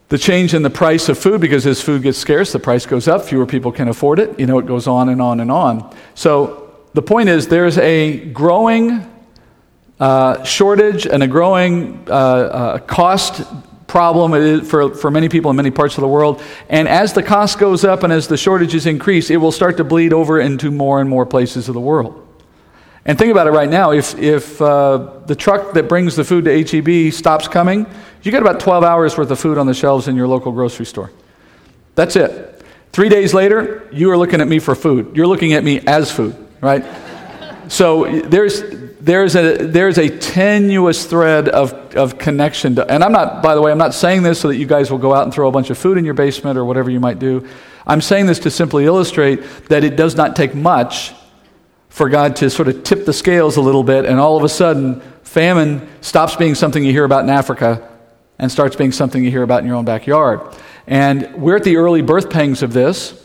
[0.08, 3.06] the change in the price of food because as food gets scarce, the price goes
[3.08, 4.38] up, fewer people can afford it.
[4.38, 5.94] You know, it goes on and on and on.
[6.14, 6.63] So
[6.94, 9.10] the point is, there's a growing
[9.98, 13.42] uh, shortage and a growing uh, uh, cost
[13.88, 16.40] problem for, for many people in many parts of the world.
[16.68, 19.84] And as the cost goes up and as the shortages increase, it will start to
[19.84, 22.20] bleed over into more and more places of the world.
[23.04, 23.90] And think about it right now.
[23.92, 27.86] If, if uh, the truck that brings the food to HEB stops coming,
[28.22, 30.86] you get about 12 hours worth of food on the shelves in your local grocery
[30.86, 31.10] store.
[31.96, 32.62] That's it.
[32.92, 35.16] Three days later, you are looking at me for food.
[35.16, 36.84] You're looking at me as food right?
[37.68, 38.62] So there's,
[39.00, 42.76] there's, a, there's a tenuous thread of, of connection.
[42.76, 44.90] To, and I'm not, by the way, I'm not saying this so that you guys
[44.90, 47.00] will go out and throw a bunch of food in your basement or whatever you
[47.00, 47.46] might do.
[47.86, 51.12] I'm saying this to simply illustrate that it does not take much
[51.90, 54.48] for God to sort of tip the scales a little bit, and all of a
[54.48, 57.88] sudden, famine stops being something you hear about in Africa
[58.38, 60.40] and starts being something you hear about in your own backyard.
[60.88, 63.20] And we're at the early birth pangs of this.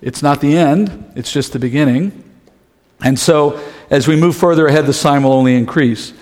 [0.00, 2.27] It's not the end, it's just the beginning.
[3.02, 6.12] And so, as we move further ahead, the sign will only increase.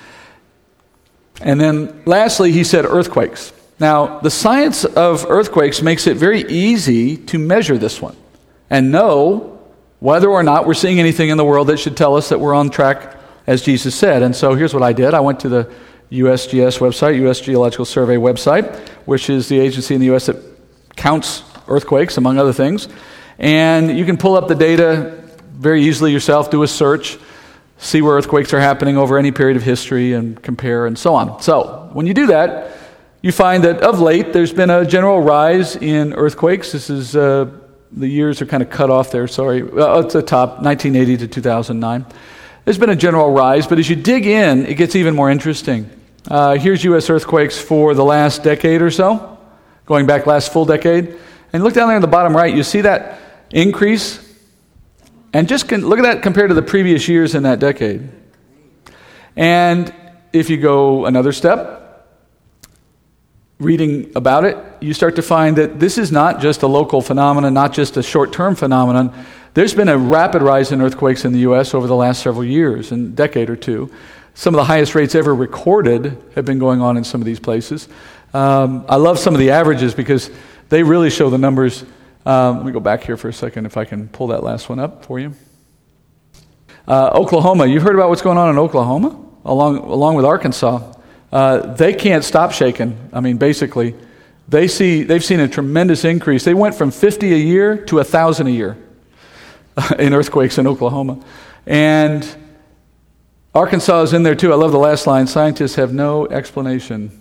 [1.41, 3.53] And then, lastly, he said earthquakes.
[3.79, 8.17] Now, the science of earthquakes makes it very easy to measure this one
[8.71, 9.59] and know
[10.01, 12.55] whether or not we're seeing anything in the world that should tell us that we're
[12.55, 14.23] on track, as Jesus said.
[14.23, 15.73] And so, here's what I did I went to the
[16.11, 18.75] USGS website, US Geological Survey website,
[19.07, 20.37] which is the agency in the US that
[20.97, 22.89] counts earthquakes, among other things.
[23.39, 25.26] And you can pull up the data
[25.57, 27.19] very easily yourself do a search,
[27.79, 31.41] see where earthquakes are happening over any period of history, and compare and so on.
[31.43, 32.77] So, when you do that,
[33.23, 36.73] you find that of late there's been a general rise in earthquakes.
[36.73, 37.51] This is uh,
[37.93, 39.63] the years are kind of cut off there, sorry.
[39.63, 42.07] Uh, at the top, 1980 to 2009.
[42.65, 45.89] There's been a general rise, but as you dig in, it gets even more interesting.
[46.29, 47.09] Uh, here's U.S.
[47.09, 49.39] earthquakes for the last decade or so,
[49.87, 51.17] going back last full decade.
[51.53, 54.26] And look down there in the bottom right, you see that increase?
[55.37, 58.09] And just can, look at that compared to the previous years in that decade.
[59.37, 59.93] And
[60.33, 62.09] if you go another step,
[63.59, 67.53] reading about it, you start to find that this is not just a local phenomenon,
[67.53, 69.13] not just a short term phenomenon.
[69.53, 71.75] There's been a rapid rise in earthquakes in the U.S.
[71.75, 73.93] over the last several years, and decade or two.
[74.33, 77.41] Some of the highest rates ever recorded have been going on in some of these
[77.41, 77.91] places.
[78.33, 80.31] Um, I love some of the averages because
[80.71, 81.85] they really show the numbers.
[82.27, 84.69] Um, let me go back here for a second if I can pull that last
[84.69, 85.33] one up for you.
[86.89, 90.93] Uh, Oklahoma, you've heard about what's going on in Oklahoma, along, along with Arkansas.
[91.31, 92.99] Uh, they can't stop shaking.
[93.13, 93.95] I mean, basically,
[94.49, 96.43] they see, they've seen a tremendous increase.
[96.43, 98.77] They went from 50 a year to 1,000 a year
[100.01, 101.25] in earthquakes in Oklahoma.
[101.65, 102.27] And
[103.55, 104.53] Arkansas is in there too.
[104.53, 107.21] I love the last line scientists have no explanation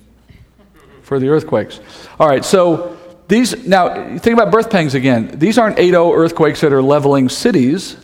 [1.04, 1.80] for the earthquakes.
[2.20, 2.95] All right, so
[3.28, 5.32] these, now think about birth pangs again.
[5.40, 7.98] These aren't 8 0 earthquakes that are leveling cities.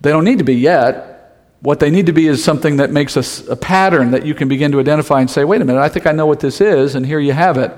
[0.00, 1.12] They don't need to be yet.
[1.60, 4.46] What they need to be is something that makes a, a, pattern that you can
[4.46, 6.94] begin to identify and say, wait a minute, I think I know what this is,
[6.94, 7.72] and here you have it.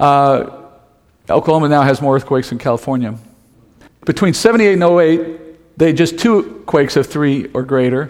[0.00, 0.50] Uh,
[1.28, 3.16] Oklahoma now has more earthquakes than California.
[4.06, 8.08] Between 78 and 08, they had just two quakes of three or greater.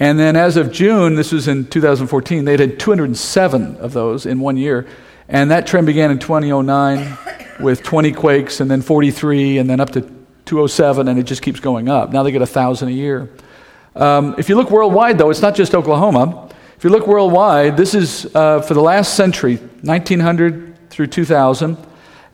[0.00, 4.40] And then as of June, this was in 2014, they had 207 of those in
[4.40, 4.86] one year.
[5.28, 7.18] And that trend began in 2009
[7.60, 10.00] with 20 quakes, and then 43, and then up to
[10.46, 12.12] 207, and it just keeps going up.
[12.12, 13.30] Now they get 1,000 a year.
[13.94, 16.48] Um, if you look worldwide, though, it's not just Oklahoma.
[16.76, 21.78] If you look worldwide, this is uh, for the last century, 1900 through 2000.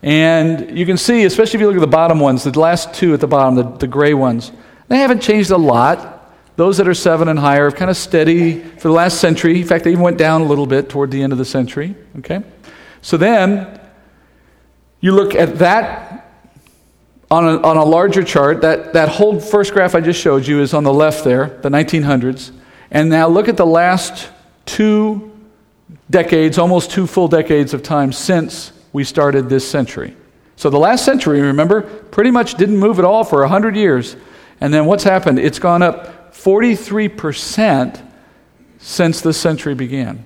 [0.02, 3.14] And you can see, especially if you look at the bottom ones, the last two
[3.14, 4.50] at the bottom, the, the gray ones,
[4.88, 6.34] they haven't changed a lot.
[6.56, 9.60] Those that are seven and higher have kind of steady for the last century.
[9.60, 11.94] In fact, they even went down a little bit toward the end of the century.
[12.18, 12.42] Okay?
[13.00, 13.80] So then,
[15.02, 16.12] you look at that
[17.30, 20.60] on a, on a larger chart, that, that whole first graph I just showed you
[20.62, 22.52] is on the left there, the 1900s.
[22.90, 24.30] And now look at the last
[24.64, 25.30] two
[26.08, 30.16] decades, almost two full decades of time since we started this century.
[30.56, 34.14] So the last century, remember, pretty much didn't move at all for 100 years.
[34.60, 35.38] And then what's happened?
[35.38, 38.08] It's gone up 43%
[38.78, 40.24] since the century began.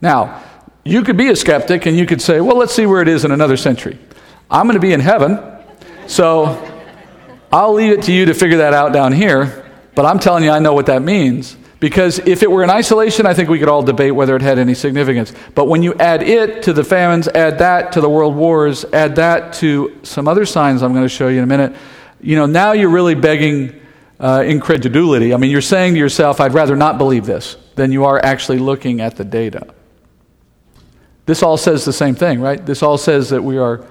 [0.00, 0.42] Now,
[0.84, 3.24] you could be a skeptic and you could say, well, let's see where it is
[3.24, 3.98] in another century.
[4.50, 5.38] I'm going to be in heaven.
[6.06, 6.68] So
[7.52, 10.50] I'll leave it to you to figure that out down here, but I'm telling you,
[10.50, 11.56] I know what that means.
[11.80, 14.56] Because if it were in isolation, I think we could all debate whether it had
[14.58, 15.32] any significance.
[15.56, 19.16] But when you add it to the famines, add that to the world wars, add
[19.16, 21.74] that to some other signs I'm going to show you in a minute,
[22.20, 23.80] you know, now you're really begging
[24.20, 25.34] uh, incredulity.
[25.34, 28.58] I mean, you're saying to yourself, I'd rather not believe this than you are actually
[28.58, 29.74] looking at the data.
[31.26, 32.64] This all says the same thing, right?
[32.64, 33.86] This all says that we are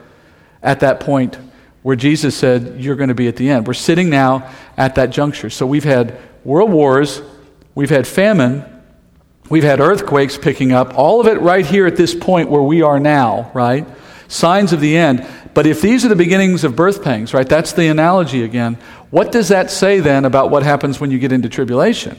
[0.61, 1.37] at that point
[1.83, 3.67] where Jesus said, You're going to be at the end.
[3.67, 5.49] We're sitting now at that juncture.
[5.49, 7.21] So we've had world wars,
[7.75, 8.65] we've had famine,
[9.49, 12.81] we've had earthquakes picking up, all of it right here at this point where we
[12.81, 13.87] are now, right?
[14.27, 15.27] Signs of the end.
[15.53, 18.77] But if these are the beginnings of birth pangs, right, that's the analogy again,
[19.09, 22.17] what does that say then about what happens when you get into tribulation?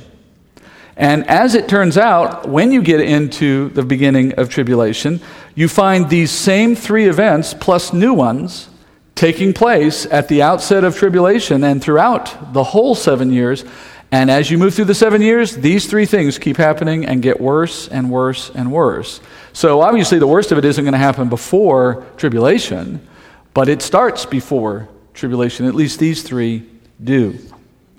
[0.96, 5.20] And as it turns out, when you get into the beginning of tribulation,
[5.54, 8.68] you find these same three events plus new ones
[9.14, 13.64] taking place at the outset of tribulation and throughout the whole seven years.
[14.10, 17.40] And as you move through the seven years, these three things keep happening and get
[17.40, 19.20] worse and worse and worse.
[19.54, 23.06] So obviously, the worst of it isn't going to happen before tribulation,
[23.54, 25.66] but it starts before tribulation.
[25.66, 26.68] At least these three
[27.02, 27.38] do.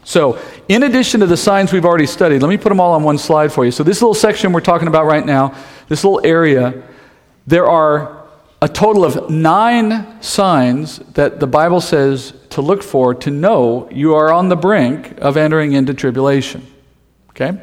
[0.03, 0.37] So,
[0.67, 3.17] in addition to the signs we've already studied, let me put them all on one
[3.17, 3.71] slide for you.
[3.71, 5.55] So, this little section we're talking about right now,
[5.87, 6.83] this little area,
[7.47, 8.23] there are
[8.61, 14.15] a total of nine signs that the Bible says to look for to know you
[14.15, 16.65] are on the brink of entering into tribulation.
[17.31, 17.59] Okay?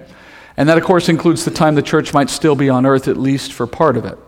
[0.56, 3.16] And that, of course, includes the time the church might still be on earth, at
[3.16, 4.18] least for part of it.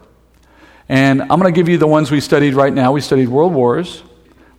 [0.88, 2.92] And I'm going to give you the ones we studied right now.
[2.92, 4.02] We studied world wars,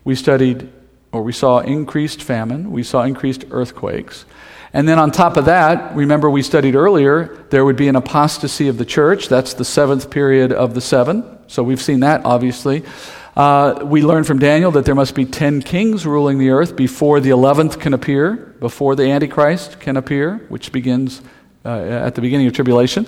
[0.04, 0.72] we studied,
[1.14, 4.26] or we saw increased famine, we saw increased earthquakes.
[4.74, 8.68] And then on top of that, remember we studied earlier, there would be an apostasy
[8.68, 9.30] of the church.
[9.30, 11.24] That's the seventh period of the seven.
[11.48, 12.84] So we've seen that, obviously.
[13.36, 17.20] Uh, we learned from Daniel that there must be 10 kings ruling the earth before
[17.20, 21.22] the 11th can appear, before the Antichrist can appear, which begins
[21.66, 23.06] uh, at the beginning of tribulation.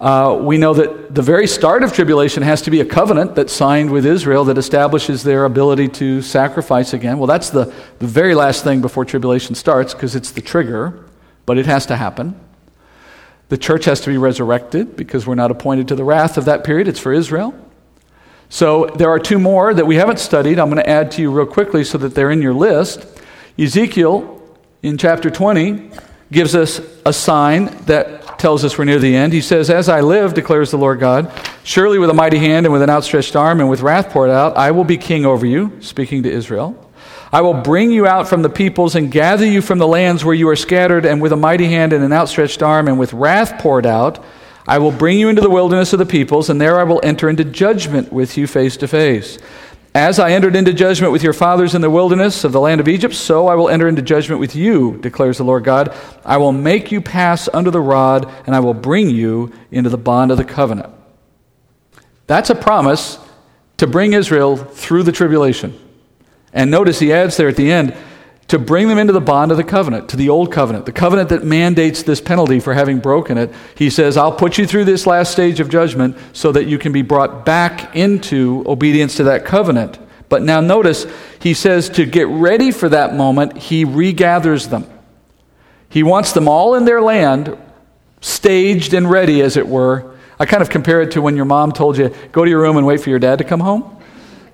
[0.00, 3.52] Uh, we know that the very start of tribulation has to be a covenant that's
[3.52, 7.18] signed with Israel that establishes their ability to sacrifice again.
[7.18, 11.06] Well, that's the, the very last thing before tribulation starts because it's the trigger,
[11.46, 12.38] but it has to happen.
[13.48, 16.64] The church has to be resurrected because we're not appointed to the wrath of that
[16.64, 17.54] period, it's for Israel.
[18.48, 20.58] So there are two more that we haven't studied.
[20.58, 23.06] I'm going to add to you real quickly so that they're in your list.
[23.58, 24.42] Ezekiel
[24.82, 25.90] in chapter 20
[26.30, 29.32] gives us a sign that tells us we're near the end.
[29.32, 31.32] He says, As I live, declares the Lord God,
[31.62, 34.56] surely with a mighty hand and with an outstretched arm and with wrath poured out,
[34.56, 36.82] I will be king over you, speaking to Israel.
[37.32, 40.34] I will bring you out from the peoples and gather you from the lands where
[40.34, 43.58] you are scattered, and with a mighty hand and an outstretched arm and with wrath
[43.58, 44.24] poured out,
[44.68, 47.28] I will bring you into the wilderness of the peoples, and there I will enter
[47.28, 49.38] into judgment with you face to face.
[49.96, 52.86] As I entered into judgment with your fathers in the wilderness of the land of
[52.86, 55.96] Egypt, so I will enter into judgment with you, declares the Lord God.
[56.22, 59.96] I will make you pass under the rod, and I will bring you into the
[59.96, 60.92] bond of the covenant.
[62.26, 63.18] That's a promise
[63.78, 65.72] to bring Israel through the tribulation.
[66.52, 67.96] And notice he adds there at the end,
[68.48, 71.30] to bring them into the bond of the covenant, to the old covenant, the covenant
[71.30, 73.52] that mandates this penalty for having broken it.
[73.74, 76.92] He says, I'll put you through this last stage of judgment so that you can
[76.92, 79.98] be brought back into obedience to that covenant.
[80.28, 81.06] But now notice,
[81.40, 84.88] he says to get ready for that moment, he regathers them.
[85.88, 87.56] He wants them all in their land,
[88.20, 90.16] staged and ready, as it were.
[90.38, 92.76] I kind of compare it to when your mom told you, go to your room
[92.76, 93.95] and wait for your dad to come home.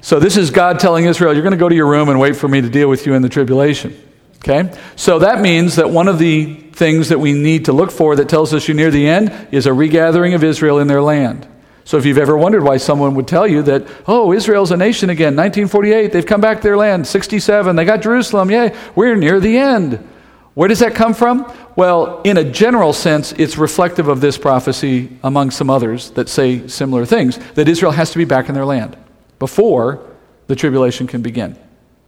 [0.02, 2.34] So this is God telling Israel, you're going to go to your room and wait
[2.34, 3.96] for me to deal with you in the tribulation.
[4.38, 4.76] Okay?
[4.96, 8.28] So that means that one of the things that we need to look for that
[8.28, 11.46] tells us you're near the end is a regathering of Israel in their land.
[11.84, 15.08] So if you've ever wondered why someone would tell you that, oh, Israel's a nation
[15.08, 19.38] again, 1948, they've come back to their land, 67, they got Jerusalem, yay, we're near
[19.38, 20.08] the end.
[20.54, 21.50] Where does that come from?
[21.76, 26.66] Well, in a general sense, it's reflective of this prophecy among some others that say
[26.66, 28.96] similar things that Israel has to be back in their land
[29.42, 29.98] before
[30.46, 31.58] the tribulation can begin.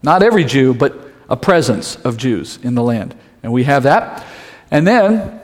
[0.04, 0.96] Not every Jew, but
[1.28, 3.12] a presence of Jews in the land.
[3.42, 4.24] And we have that.
[4.70, 5.40] And then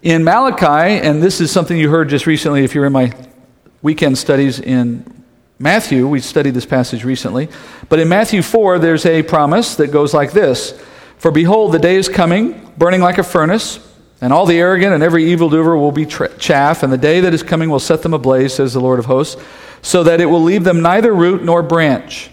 [0.00, 3.12] in Malachi, and this is something you heard just recently if you're in my
[3.82, 5.04] weekend studies in
[5.58, 7.50] Matthew, we studied this passage recently.
[7.90, 10.72] But in Matthew 4, there's a promise that goes like this
[11.18, 13.78] For behold, the day is coming, burning like a furnace,
[14.20, 17.34] and all the arrogant and every evildoer will be tra- chaff, and the day that
[17.34, 19.40] is coming will set them ablaze, says the Lord of hosts
[19.82, 22.30] so that it will leave them neither root nor branch.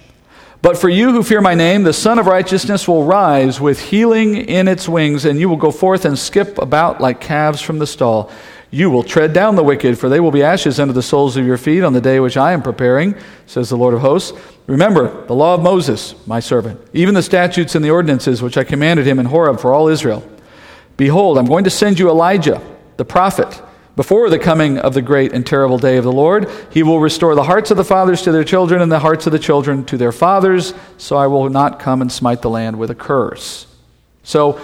[0.61, 4.35] But for you who fear my name, the Sun of Righteousness will rise with healing
[4.35, 7.85] in its wings, and you will go forth and skip about like calves from the
[7.85, 8.31] stall.
[8.71, 11.45] You will tread down the wicked, for they will be ashes under the soles of
[11.45, 13.15] your feet on the day which I am preparing,
[13.45, 14.37] says the Lord of hosts.
[14.65, 18.63] Remember the law of Moses, my servant, even the statutes and the ordinances which I
[18.63, 20.27] commanded him in Horeb for all Israel.
[20.97, 22.61] Behold, I'm going to send you Elijah,
[22.97, 23.61] the prophet
[23.95, 27.33] before the coming of the great and terrible day of the Lord, he will restore
[27.33, 29.97] the hearts of the fathers to their children and the hearts of the children to
[29.97, 33.67] their fathers, so I will not come and smite the land with a curse.
[34.23, 34.59] So,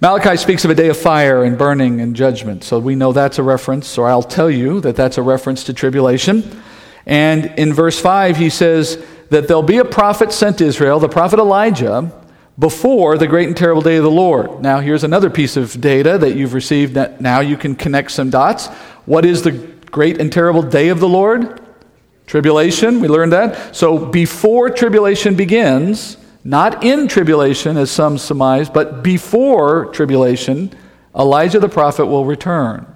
[0.00, 2.64] Malachi speaks of a day of fire and burning and judgment.
[2.64, 5.72] So we know that's a reference, or I'll tell you that that's a reference to
[5.72, 6.62] tribulation.
[7.06, 11.08] And in verse 5, he says that there'll be a prophet sent to Israel, the
[11.08, 12.12] prophet Elijah,
[12.58, 14.62] before the great and terrible day of the Lord.
[14.62, 18.30] Now, here's another piece of data that you've received that now you can connect some
[18.30, 18.68] dots.
[19.06, 19.52] What is the
[19.90, 21.60] great and terrible day of the Lord?
[22.26, 23.76] Tribulation, we learned that.
[23.76, 30.72] So, before tribulation begins, not in tribulation, as some surmise, but before tribulation,
[31.14, 32.86] Elijah the prophet will return.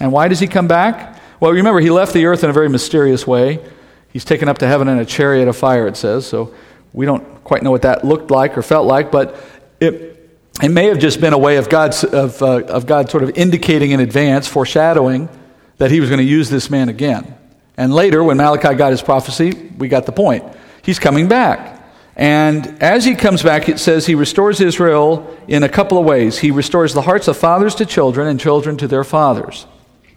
[0.00, 1.20] And why does he come back?
[1.40, 3.64] Well, remember, he left the earth in a very mysterious way.
[4.12, 6.26] He's taken up to heaven in a chariot of fire, it says.
[6.26, 6.54] So,
[6.96, 9.36] we don't quite know what that looked like or felt like, but
[9.78, 10.30] it,
[10.62, 13.36] it may have just been a way of God, of, uh, of God sort of
[13.36, 15.28] indicating in advance, foreshadowing
[15.76, 17.36] that he was going to use this man again.
[17.76, 20.42] And later, when Malachi got his prophecy, we got the point.
[20.82, 21.84] He's coming back.
[22.16, 26.38] And as he comes back, it says he restores Israel in a couple of ways.
[26.38, 29.66] He restores the hearts of fathers to children and children to their fathers.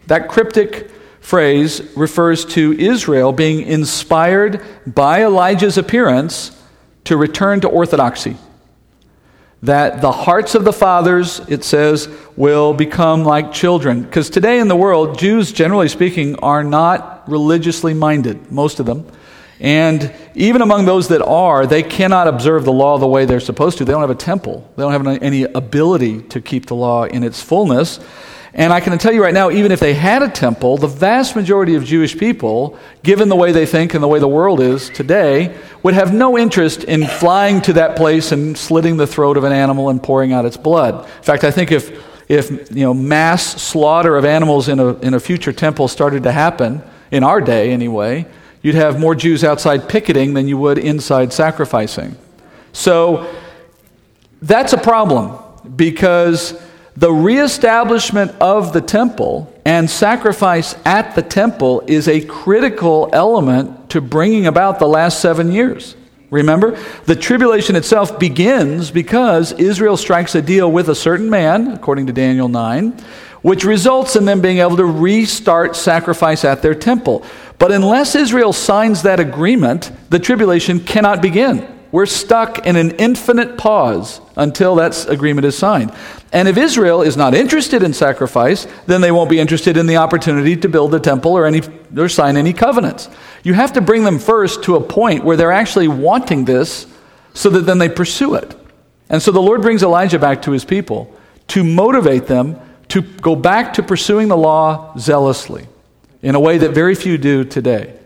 [0.06, 6.56] That cryptic phrase refers to Israel being inspired by Elijah's appearance
[7.04, 8.36] to return to orthodoxy.
[9.62, 14.02] That the hearts of the fathers, it says, will become like children.
[14.02, 19.06] Because today in the world, Jews, generally speaking, are not religiously minded, most of them.
[19.60, 23.76] And even among those that are, they cannot observe the law the way they're supposed
[23.78, 23.84] to.
[23.84, 27.22] They don't have a temple, they don't have any ability to keep the law in
[27.22, 28.00] its fullness.
[28.52, 31.36] And I can tell you right now, even if they had a temple, the vast
[31.36, 34.90] majority of Jewish people, given the way they think and the way the world is
[34.90, 39.44] today, would have no interest in flying to that place and slitting the throat of
[39.44, 41.06] an animal and pouring out its blood.
[41.06, 45.14] In fact, I think if, if you know, mass slaughter of animals in a, in
[45.14, 48.26] a future temple started to happen, in our day anyway,
[48.62, 52.16] you'd have more Jews outside picketing than you would inside sacrificing.
[52.72, 53.32] So
[54.42, 55.38] that's a problem
[55.76, 56.60] because
[57.00, 64.02] the reestablishment of the temple and sacrifice at the temple is a critical element to
[64.02, 65.96] bringing about the last seven years.
[66.28, 72.06] Remember, the tribulation itself begins because Israel strikes a deal with a certain man, according
[72.06, 72.90] to Daniel 9,
[73.40, 77.24] which results in them being able to restart sacrifice at their temple.
[77.58, 81.79] But unless Israel signs that agreement, the tribulation cannot begin.
[81.92, 85.92] We're stuck in an infinite pause until that agreement is signed.
[86.32, 89.96] And if Israel is not interested in sacrifice, then they won't be interested in the
[89.96, 91.62] opportunity to build a temple or, any,
[91.96, 93.08] or sign any covenants.
[93.42, 96.86] You have to bring them first to a point where they're actually wanting this
[97.34, 98.56] so that then they pursue it.
[99.08, 101.12] And so the Lord brings Elijah back to his people
[101.48, 105.66] to motivate them to go back to pursuing the law zealously
[106.22, 107.96] in a way that very few do today.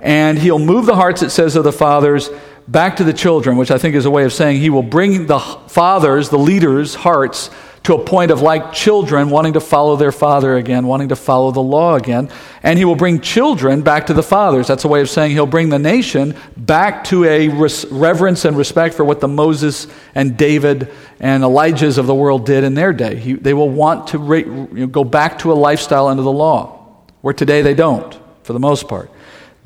[0.00, 2.30] And he'll move the hearts, it says, of the fathers
[2.68, 5.26] back to the children, which I think is a way of saying he will bring
[5.26, 7.50] the fathers, the leaders' hearts
[7.86, 11.52] to a point of like children wanting to follow their father again, wanting to follow
[11.52, 12.28] the law again.
[12.64, 14.66] And he will bring children back to the fathers.
[14.66, 18.96] That's a way of saying he'll bring the nation back to a reverence and respect
[18.96, 19.86] for what the Moses
[20.16, 20.90] and David
[21.20, 23.14] and Elijahs of the world did in their day.
[23.14, 26.32] He, they will want to re- you know, go back to a lifestyle under the
[26.32, 26.84] law,
[27.20, 29.12] where today they don't, for the most part.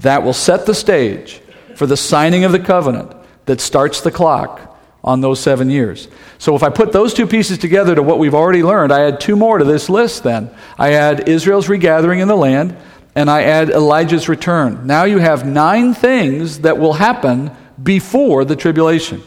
[0.00, 1.40] That will set the stage
[1.80, 3.10] for the signing of the covenant
[3.46, 6.08] that starts the clock on those seven years.
[6.36, 9.18] So if I put those two pieces together to what we've already learned, I add
[9.18, 10.50] two more to this list then.
[10.76, 12.76] I add Israel's regathering in the land,
[13.14, 14.86] and I add Elijah's return.
[14.86, 17.50] Now you have nine things that will happen
[17.82, 19.22] before the tribulation.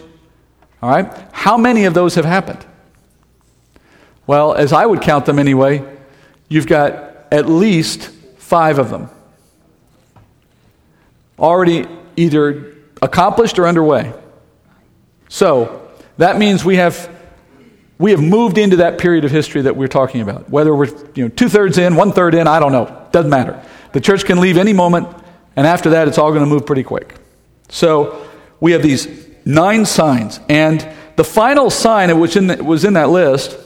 [0.79, 1.11] All right?
[1.31, 2.63] How many of those have happened?
[4.27, 5.83] Well, as I would count them anyway,
[6.49, 9.09] you've got at least five of them
[11.39, 14.13] already either accomplished or underway.
[15.29, 17.09] So that means we have
[17.97, 20.49] we have moved into that period of history that we're talking about.
[20.49, 23.07] Whether we're you know two thirds in, one third in, I don't know.
[23.11, 23.61] Doesn't matter.
[23.93, 25.07] The church can leave any moment,
[25.55, 27.15] and after that, it's all going to move pretty quick.
[27.69, 28.27] So
[28.59, 29.07] we have these
[29.45, 33.57] nine signs, and the final sign which in the, was in that list.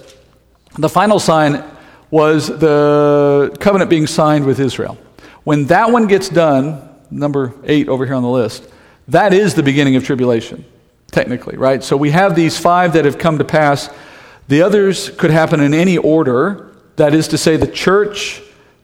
[0.78, 1.64] The final sign
[2.12, 4.98] was the covenant being signed with Israel.
[5.44, 8.68] When that one gets done, number eight over here on the list,
[9.08, 10.66] that is the beginning of tribulation,
[11.12, 11.84] technically, right?
[11.84, 13.90] So we have these five that have come to pass.
[14.48, 16.76] The others could happen in any order.
[16.98, 18.42] That is to say, the church,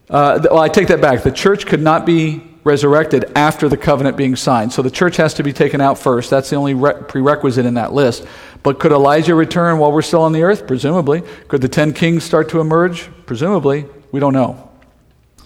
[0.08, 1.22] uh, well, I take that back.
[1.22, 4.72] The church could not be resurrected after the covenant being signed.
[4.72, 6.30] So the church has to be taken out first.
[6.30, 8.26] That's the only re- prerequisite in that list.
[8.62, 10.66] But could Elijah return while we're still on the earth?
[10.66, 11.22] Presumably.
[11.48, 13.10] Could the ten kings start to emerge?
[13.26, 13.84] Presumably.
[14.12, 14.70] We don't know.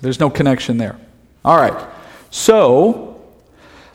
[0.00, 0.96] There's no connection there.
[1.44, 1.88] All right.
[2.30, 3.20] So,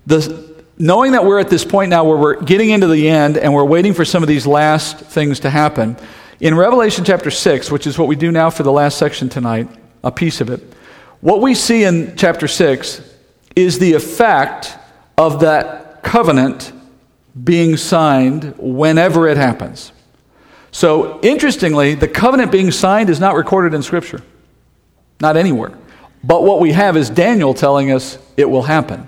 [0.06, 3.54] the, knowing that we're at this point now where we're getting into the end and
[3.54, 5.98] we're waiting for some of these last things to happen,
[6.40, 9.70] in Revelation chapter 6, which is what we do now for the last section tonight,
[10.04, 10.62] a piece of it,
[11.22, 13.02] what we see in chapter 6
[13.56, 14.76] is the effect
[15.18, 16.74] of that covenant
[17.42, 19.92] being signed whenever it happens.
[20.72, 24.22] So, interestingly, the covenant being signed is not recorded in Scripture,
[25.22, 25.72] not anywhere.
[26.24, 29.08] But what we have is Daniel telling us it will happen.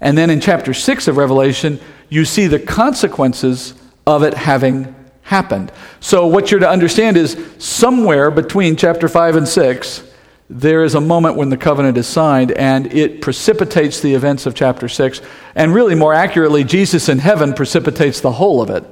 [0.00, 3.74] And then in chapter 6 of Revelation, you see the consequences
[4.06, 5.70] of it having happened.
[6.00, 10.04] So, what you're to understand is somewhere between chapter 5 and 6,
[10.48, 14.54] there is a moment when the covenant is signed and it precipitates the events of
[14.54, 15.20] chapter 6.
[15.54, 18.84] And really, more accurately, Jesus in heaven precipitates the whole of it.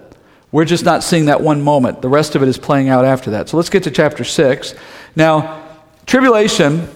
[0.53, 2.03] We're just not seeing that one moment.
[2.03, 3.49] The rest of it is playing out after that.
[3.49, 4.75] So let's get to chapter 6.
[5.17, 5.63] Now,
[6.05, 6.89] tribulation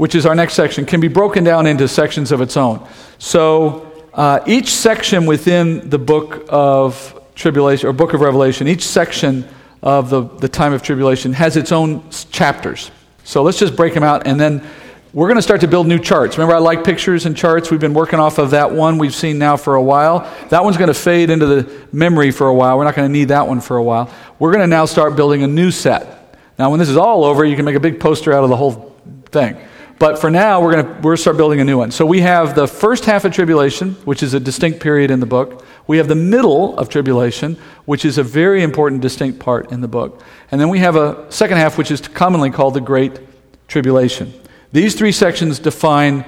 [0.00, 2.88] which is our next section, can be broken down into sections of its own.
[3.18, 9.46] So uh, each section within the book of tribulation or book of Revelation, each section
[9.82, 12.90] of the, the time of tribulation has its own chapters.
[13.24, 14.66] So let's just break them out and then
[15.12, 16.38] we're going to start to build new charts.
[16.38, 17.70] Remember, I like pictures and charts.
[17.70, 20.20] We've been working off of that one we've seen now for a while.
[20.48, 22.78] That one's going to fade into the memory for a while.
[22.78, 24.10] We're not going to need that one for a while.
[24.38, 26.38] We're going to now start building a new set.
[26.58, 28.56] Now, when this is all over, you can make a big poster out of the
[28.56, 28.96] whole
[29.26, 29.58] thing.
[30.00, 31.90] But for now, we're going to start building a new one.
[31.90, 35.26] So we have the first half of tribulation, which is a distinct period in the
[35.26, 35.62] book.
[35.86, 39.88] We have the middle of tribulation, which is a very important, distinct part in the
[39.88, 40.22] book.
[40.50, 43.20] And then we have a second half, which is commonly called the Great
[43.68, 44.32] Tribulation.
[44.72, 46.24] These three sections define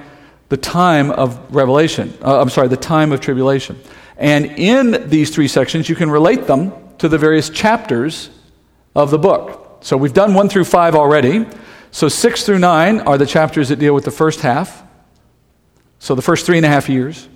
[0.50, 2.12] the time of revelation.
[2.22, 3.80] Uh, I'm sorry, the time of tribulation.
[4.18, 8.28] And in these three sections, you can relate them to the various chapters
[8.94, 9.78] of the book.
[9.80, 11.46] So we've done 1 through 5 already.
[11.92, 14.82] So 6 through 9 are the chapters that deal with the first half.
[16.00, 17.28] So the first three and a half years.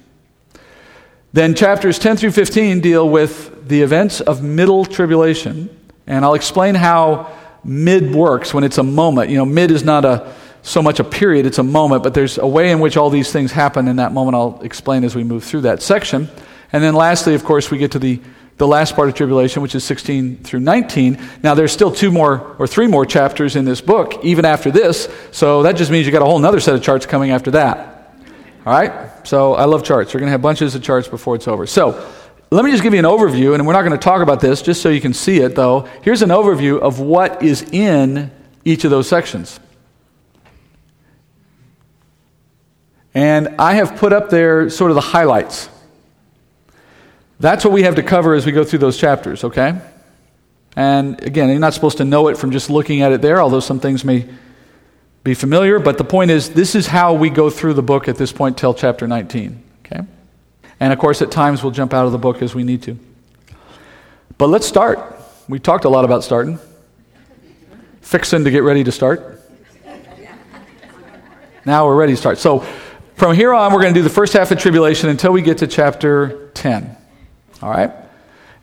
[1.33, 5.69] Then chapters 10 through 15 deal with the events of middle tribulation.
[6.07, 7.33] And I'll explain how
[7.63, 9.31] mid works when it's a moment.
[9.31, 12.39] You know, mid is not a so much a period, it's a moment, but there's
[12.39, 14.35] a way in which all these things happen in that moment.
[14.35, 16.29] I'll explain as we move through that section.
[16.73, 18.21] And then lastly, of course, we get to the,
[18.57, 21.21] the last part of tribulation, which is 16 through 19.
[21.43, 25.09] Now, there's still two more or three more chapters in this book, even after this.
[25.31, 28.15] So that just means you got a whole other set of charts coming after that.
[28.65, 29.27] All right?
[29.27, 30.15] So I love charts.
[30.15, 31.67] We're going to have bunches of charts before it's over.
[31.67, 32.11] So
[32.51, 34.63] let me just give you an overview, and we're not going to talk about this
[34.63, 35.81] just so you can see it, though.
[36.03, 38.31] Here's an overview of what is in
[38.65, 39.61] each of those sections.
[43.13, 45.69] And I have put up there sort of the highlights.
[47.39, 49.79] That's what we have to cover as we go through those chapters, okay?
[50.75, 53.61] And again, you're not supposed to know it from just looking at it there, although
[53.61, 54.27] some things may
[55.25, 55.79] be familiar.
[55.79, 58.57] But the point is, this is how we go through the book at this point
[58.57, 60.03] till chapter 19, okay?
[60.81, 62.99] And of course, at times we'll jump out of the book as we need to.
[64.39, 64.99] But let's start.
[65.49, 66.59] We talked a lot about starting.
[68.01, 69.43] Fixing to get ready to start.
[71.65, 72.39] Now we're ready to start.
[72.39, 72.61] So,
[73.15, 75.59] from here on, we're going to do the first half of tribulation until we get
[75.59, 76.97] to chapter 10.
[77.63, 77.93] All right?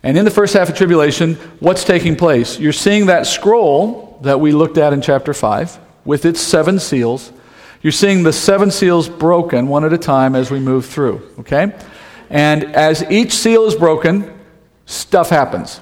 [0.02, 2.58] And in the first half of tribulation, what's taking place?
[2.58, 7.32] You're seeing that scroll that we looked at in chapter 5 with its seven seals.
[7.80, 11.26] You're seeing the seven seals broken one at a time as we move through.
[11.40, 11.74] Okay?
[12.30, 14.38] And as each seal is broken,
[14.86, 15.80] stuff happens.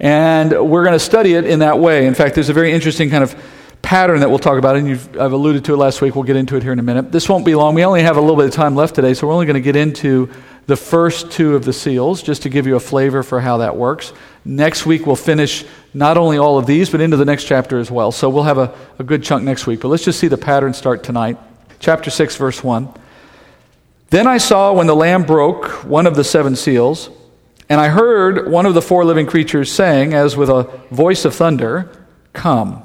[0.00, 2.06] And we're going to study it in that way.
[2.06, 3.34] In fact, there's a very interesting kind of
[3.80, 6.14] pattern that we'll talk about, and I've alluded to it last week.
[6.14, 7.12] We'll get into it here in a minute.
[7.12, 7.74] This won't be long.
[7.74, 9.60] We only have a little bit of time left today, so we're only going to
[9.60, 10.30] get into
[10.66, 13.76] the first two of the seals just to give you a flavor for how that
[13.76, 14.12] works.
[14.44, 17.90] Next week, we'll finish not only all of these, but into the next chapter as
[17.90, 18.12] well.
[18.12, 19.80] So we'll have a, a good chunk next week.
[19.80, 21.38] But let's just see the pattern start tonight.
[21.80, 22.88] Chapter 6, verse 1.
[24.10, 27.10] Then I saw when the Lamb broke one of the seven seals,
[27.68, 31.34] and I heard one of the four living creatures saying, as with a voice of
[31.34, 31.90] thunder,
[32.32, 32.82] Come.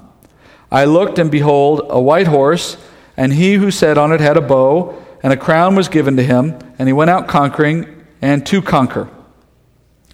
[0.71, 2.77] I looked, and behold, a white horse,
[3.17, 6.23] and he who sat on it had a bow, and a crown was given to
[6.23, 9.09] him, and he went out conquering and to conquer.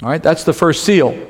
[0.01, 1.27] All right, that's the first seal.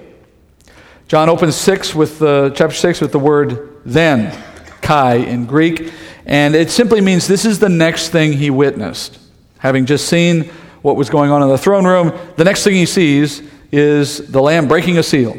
[1.07, 4.35] John opens six with the chapter six with the word then,
[4.81, 5.91] kai in Greek,
[6.25, 9.19] and it simply means this is the next thing he witnessed.
[9.59, 10.45] Having just seen
[10.81, 14.41] what was going on in the throne room, the next thing he sees is the
[14.41, 15.37] lamb breaking a seal.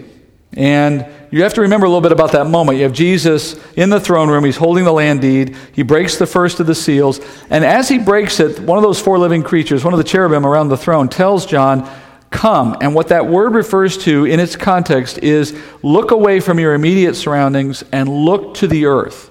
[0.52, 2.78] And you have to remember a little bit about that moment.
[2.78, 4.44] You have Jesus in the throne room.
[4.44, 5.56] He's holding the land deed.
[5.72, 7.20] He breaks the first of the seals.
[7.50, 10.46] And as he breaks it, one of those four living creatures, one of the cherubim
[10.46, 11.88] around the throne, tells John,
[12.30, 12.76] Come.
[12.80, 17.14] And what that word refers to in its context is look away from your immediate
[17.14, 19.30] surroundings and look to the earth.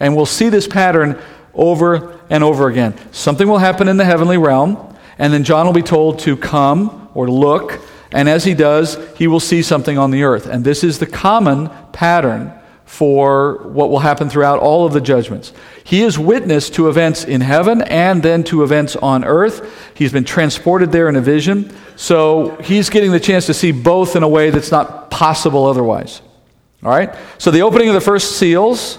[0.00, 1.20] And we'll see this pattern
[1.54, 2.94] over and over again.
[3.12, 7.08] Something will happen in the heavenly realm, and then John will be told to come
[7.14, 7.80] or look
[8.12, 10.46] and as he does, he will see something on the earth.
[10.46, 12.52] And this is the common pattern
[12.88, 15.52] for what will happen throughout all of the judgments.
[15.84, 19.92] He is witness to events in heaven and then to events on earth.
[19.94, 21.70] He's been transported there in a vision.
[21.96, 26.22] So he's getting the chance to see both in a way that's not possible otherwise.
[26.82, 27.14] All right?
[27.36, 28.98] So the opening of the first seals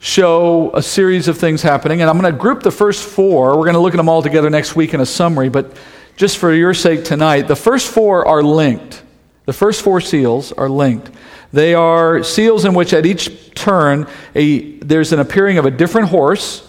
[0.00, 2.00] show a series of things happening.
[2.00, 3.56] And I'm going to group the first four.
[3.56, 5.48] We're going to look at them all together next week in a summary.
[5.48, 5.76] But
[6.18, 9.04] just for your sake tonight, the first four are linked.
[9.46, 11.10] The first four seals are linked.
[11.52, 16.08] They are seals in which at each turn a, there's an appearing of a different
[16.08, 16.68] horse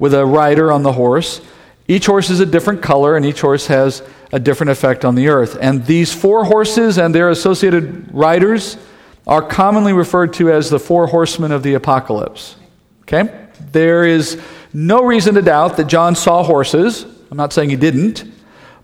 [0.00, 1.40] with a rider on the horse.
[1.86, 5.28] Each horse is a different color, and each horse has a different effect on the
[5.28, 5.56] earth.
[5.60, 8.76] And these four horses and their associated riders
[9.24, 12.56] are commonly referred to as the four horsemen of the apocalypse.
[13.02, 13.46] Okay?
[13.70, 14.40] There is
[14.72, 17.04] no reason to doubt that John saw horses.
[17.30, 18.24] I'm not saying he didn't.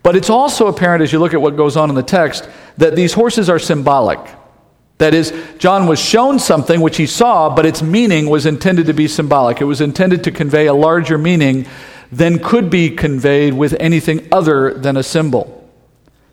[0.07, 2.95] But it's also apparent as you look at what goes on in the text that
[2.95, 4.21] these horses are symbolic.
[4.99, 8.93] That is, John was shown something which he saw, but its meaning was intended to
[8.93, 9.61] be symbolic.
[9.61, 11.67] It was intended to convey a larger meaning
[12.13, 15.69] than could be conveyed with anything other than a symbol.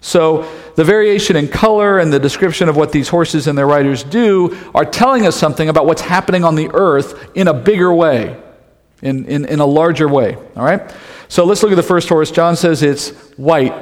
[0.01, 4.03] So, the variation in color and the description of what these horses and their riders
[4.03, 8.39] do are telling us something about what's happening on the earth in a bigger way,
[9.01, 10.35] in, in, in a larger way.
[10.35, 10.93] All right?
[11.33, 12.29] So let's look at the first horse.
[12.29, 13.73] John says it's white.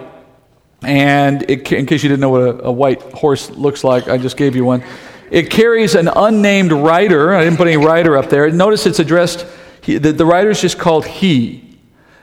[0.83, 4.17] And it, in case you didn't know what a, a white horse looks like, I
[4.17, 4.85] just gave you one.
[5.31, 7.35] It carries an unnamed rider.
[7.35, 8.49] I didn't put any rider up there.
[8.51, 9.45] Notice it's addressed,
[9.81, 11.77] he, the, the rider is just called he.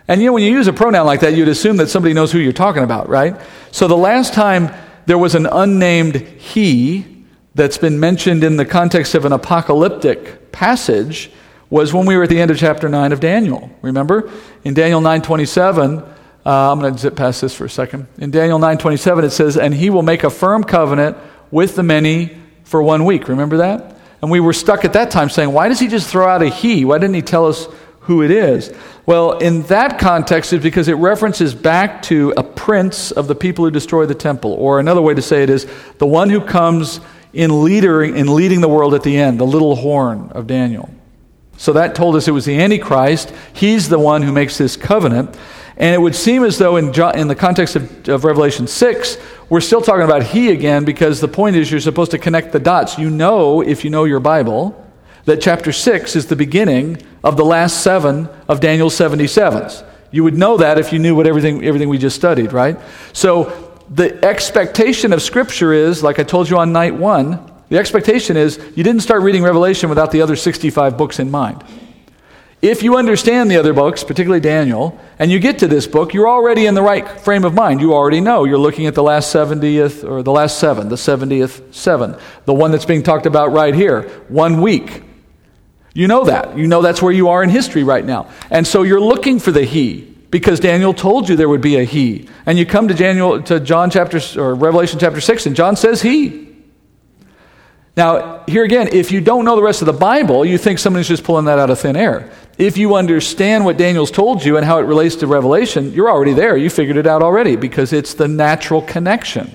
[0.08, 2.32] And you know, when you use a pronoun like that, you'd assume that somebody knows
[2.32, 3.38] who you're talking about, right?
[3.70, 4.74] So the last time
[5.04, 11.30] there was an unnamed he, that's been mentioned in the context of an apocalyptic passage
[11.70, 13.70] was when we were at the end of chapter 9 of Daniel.
[13.82, 14.30] Remember?
[14.64, 16.02] In Daniel 9:27,
[16.46, 18.06] uh, I'm going to zip past this for a second.
[18.18, 21.16] In Daniel 9:27 it says, "And he will make a firm covenant
[21.50, 23.96] with the many for one week." Remember that?
[24.22, 26.48] And we were stuck at that time saying, "Why does he just throw out a
[26.48, 26.84] he?
[26.84, 27.68] Why didn't he tell us
[28.00, 28.72] who it is?"
[29.04, 33.64] Well, in that context, it's because it references back to a prince of the people
[33.64, 34.52] who destroy the temple.
[34.52, 35.66] Or another way to say it is
[35.98, 37.00] the one who comes
[37.32, 40.90] in, leader, in leading the world at the end, the little horn of Daniel.
[41.58, 43.32] So that told us it was the Antichrist.
[43.52, 45.36] He's the one who makes this covenant.
[45.76, 46.86] And it would seem as though, in,
[47.16, 51.28] in the context of, of, Revelation 6, we're still talking about he again because the
[51.28, 52.96] point is you're supposed to connect the dots.
[52.96, 54.86] You know, if you know your Bible,
[55.24, 59.84] that chapter 6 is the beginning of the last seven of Daniel's 77s.
[60.12, 62.78] You would know that if you knew what everything, everything we just studied, right?
[63.12, 68.36] So the expectation of Scripture is, like I told you on night one, the expectation
[68.36, 71.62] is you didn't start reading Revelation without the other 65 books in mind.
[72.60, 76.28] If you understand the other books, particularly Daniel, and you get to this book, you're
[76.28, 77.80] already in the right frame of mind.
[77.80, 78.42] You already know.
[78.42, 82.16] You're looking at the last 70th, or the last seven, the 70th seven,
[82.46, 85.04] the one that's being talked about right here, one week.
[85.94, 86.58] You know that.
[86.58, 88.28] You know that's where you are in history right now.
[88.50, 91.84] And so you're looking for the He because Daniel told you there would be a
[91.84, 92.28] He.
[92.44, 96.02] And you come to Daniel to John chapter or Revelation chapter 6 and John says
[96.02, 96.47] He.
[97.98, 101.08] Now, here again, if you don't know the rest of the Bible, you think somebody's
[101.08, 102.30] just pulling that out of thin air.
[102.56, 106.32] If you understand what Daniel's told you and how it relates to Revelation, you're already
[106.32, 106.56] there.
[106.56, 109.52] You figured it out already because it's the natural connection.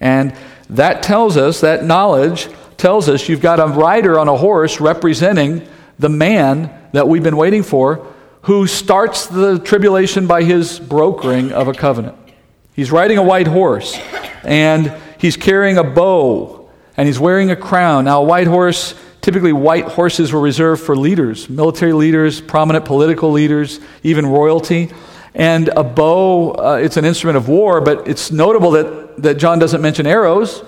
[0.00, 0.34] And
[0.68, 5.64] that tells us, that knowledge tells us you've got a rider on a horse representing
[5.96, 8.04] the man that we've been waiting for
[8.42, 12.18] who starts the tribulation by his brokering of a covenant.
[12.74, 13.96] He's riding a white horse
[14.42, 16.63] and he's carrying a bow
[16.96, 18.04] and he's wearing a crown.
[18.04, 23.32] Now, a white horse, typically white horses were reserved for leaders, military leaders, prominent political
[23.32, 24.92] leaders, even royalty.
[25.34, 29.58] And a bow, uh, it's an instrument of war, but it's notable that, that John
[29.58, 30.62] doesn't mention arrows.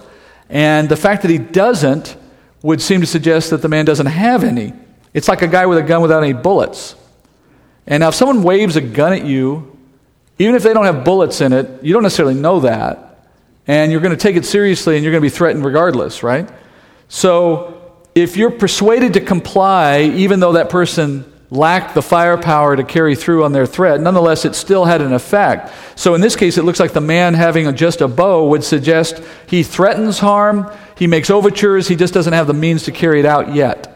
[0.49, 2.17] And the fact that he doesn't
[2.63, 4.73] would seem to suggest that the man doesn't have any.
[5.15, 6.97] It's like a guy with a gun without any bullets.
[7.87, 9.77] And now, if someone waves a gun at you,
[10.39, 13.06] even if they don't have bullets in it, you don't necessarily know that
[13.67, 16.49] and you're going to take it seriously and you're going to be threatened regardless, right?
[17.09, 23.15] So if you're persuaded to comply, even though that person lacked the firepower to carry
[23.15, 25.73] through on their threat, nonetheless, it still had an effect.
[25.95, 29.23] So in this case, it looks like the man having just a bow would suggest
[29.47, 33.27] he threatens harm, he makes overtures, he just doesn't have the means to carry it
[33.27, 33.93] out yet.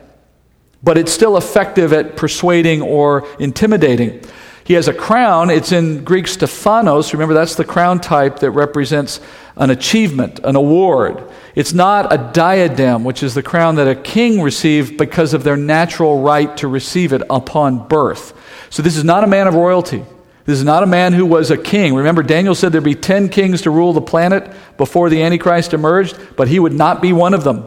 [0.83, 4.23] But it's still effective at persuading or intimidating.
[4.65, 5.51] He has a crown.
[5.51, 7.13] It's in Greek Stephanos.
[7.13, 9.21] Remember, that's the crown type that represents
[9.61, 11.23] an achievement, an award.
[11.55, 15.57] It's not a diadem, which is the crown that a king received because of their
[15.57, 18.33] natural right to receive it upon birth.
[18.71, 20.03] So this is not a man of royalty.
[20.47, 21.95] This is not a man who was a king.
[21.95, 26.19] Remember, Daniel said there'd be 10 kings to rule the planet before the Antichrist emerged,
[26.37, 27.67] but he would not be one of them.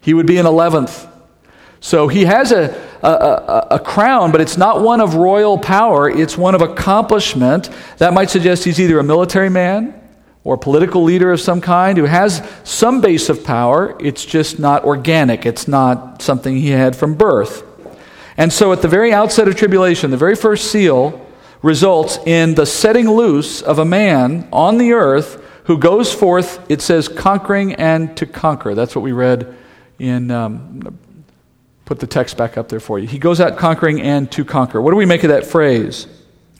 [0.00, 1.06] He would be an 11th.
[1.80, 6.08] So he has a, a, a, a, crown, but it's not one of royal power,
[6.08, 7.68] it's one of accomplishment.
[7.98, 9.97] That might suggest he's either a military man
[10.44, 13.96] or a political leader of some kind who has some base of power.
[14.00, 17.64] It's just not organic, it's not something he had from birth.
[18.36, 21.26] And so at the very outset of tribulation, the very first seal
[21.60, 26.80] results in the setting loose of a man on the earth who goes forth, it
[26.80, 28.74] says, conquering and to conquer.
[28.74, 29.54] That's what we read
[29.98, 30.30] in.
[30.30, 30.98] Um,
[31.88, 33.08] put the text back up there for you.
[33.08, 34.78] He goes out conquering and to conquer.
[34.82, 36.06] What do we make of that phrase?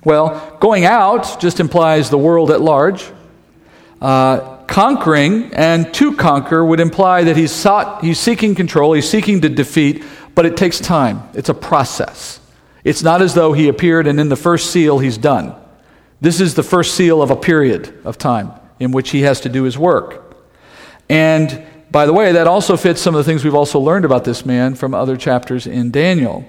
[0.03, 3.05] Well, going out just implies the world at large.
[4.01, 9.41] Uh, conquering and to conquer would imply that he's, sought, he's seeking control, he's seeking
[9.41, 11.29] to defeat, but it takes time.
[11.35, 12.39] It's a process.
[12.85, 15.55] It's not as though he appeared and in the first seal he's done.
[16.21, 19.49] This is the first seal of a period of time in which he has to
[19.49, 20.37] do his work.
[21.09, 24.25] And by the way, that also fits some of the things we've also learned about
[24.25, 26.45] this man from other chapters in Daniel.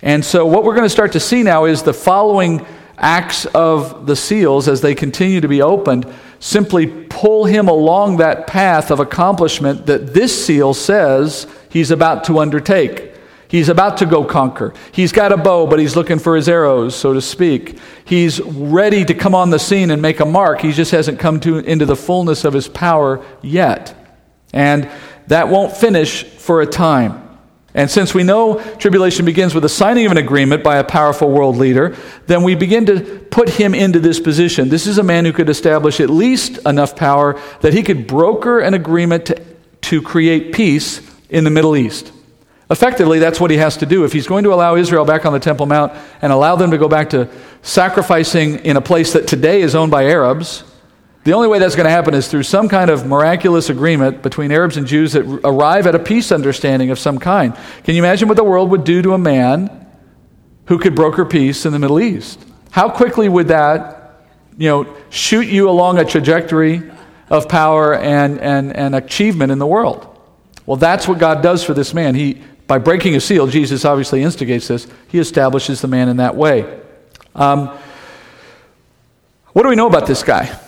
[0.00, 2.64] And so, what we're going to start to see now is the following
[2.96, 6.06] acts of the seals as they continue to be opened
[6.40, 12.38] simply pull him along that path of accomplishment that this seal says he's about to
[12.38, 13.14] undertake.
[13.48, 14.74] He's about to go conquer.
[14.92, 17.78] He's got a bow, but he's looking for his arrows, so to speak.
[18.04, 20.60] He's ready to come on the scene and make a mark.
[20.60, 23.94] He just hasn't come to, into the fullness of his power yet.
[24.52, 24.90] And
[25.28, 27.27] that won't finish for a time.
[27.74, 31.30] And since we know tribulation begins with the signing of an agreement by a powerful
[31.30, 31.94] world leader,
[32.26, 33.00] then we begin to
[33.30, 34.68] put him into this position.
[34.68, 38.60] This is a man who could establish at least enough power that he could broker
[38.60, 39.44] an agreement to,
[39.82, 42.10] to create peace in the Middle East.
[42.70, 44.04] Effectively, that's what he has to do.
[44.04, 46.78] If he's going to allow Israel back on the Temple Mount and allow them to
[46.78, 47.28] go back to
[47.62, 50.64] sacrificing in a place that today is owned by Arabs,
[51.28, 54.50] the only way that's going to happen is through some kind of miraculous agreement between
[54.50, 57.54] Arabs and Jews that arrive at a peace understanding of some kind.
[57.84, 59.86] Can you imagine what the world would do to a man
[60.68, 62.42] who could broker peace in the Middle East?
[62.70, 64.24] How quickly would that,
[64.56, 66.82] you know, shoot you along a trajectory
[67.28, 70.18] of power and, and, and achievement in the world?
[70.64, 72.14] Well, that's what God does for this man.
[72.14, 74.86] He, by breaking a seal, Jesus obviously instigates this.
[75.08, 76.80] He establishes the man in that way.
[77.34, 77.68] Um,
[79.48, 80.58] what do we know about this guy?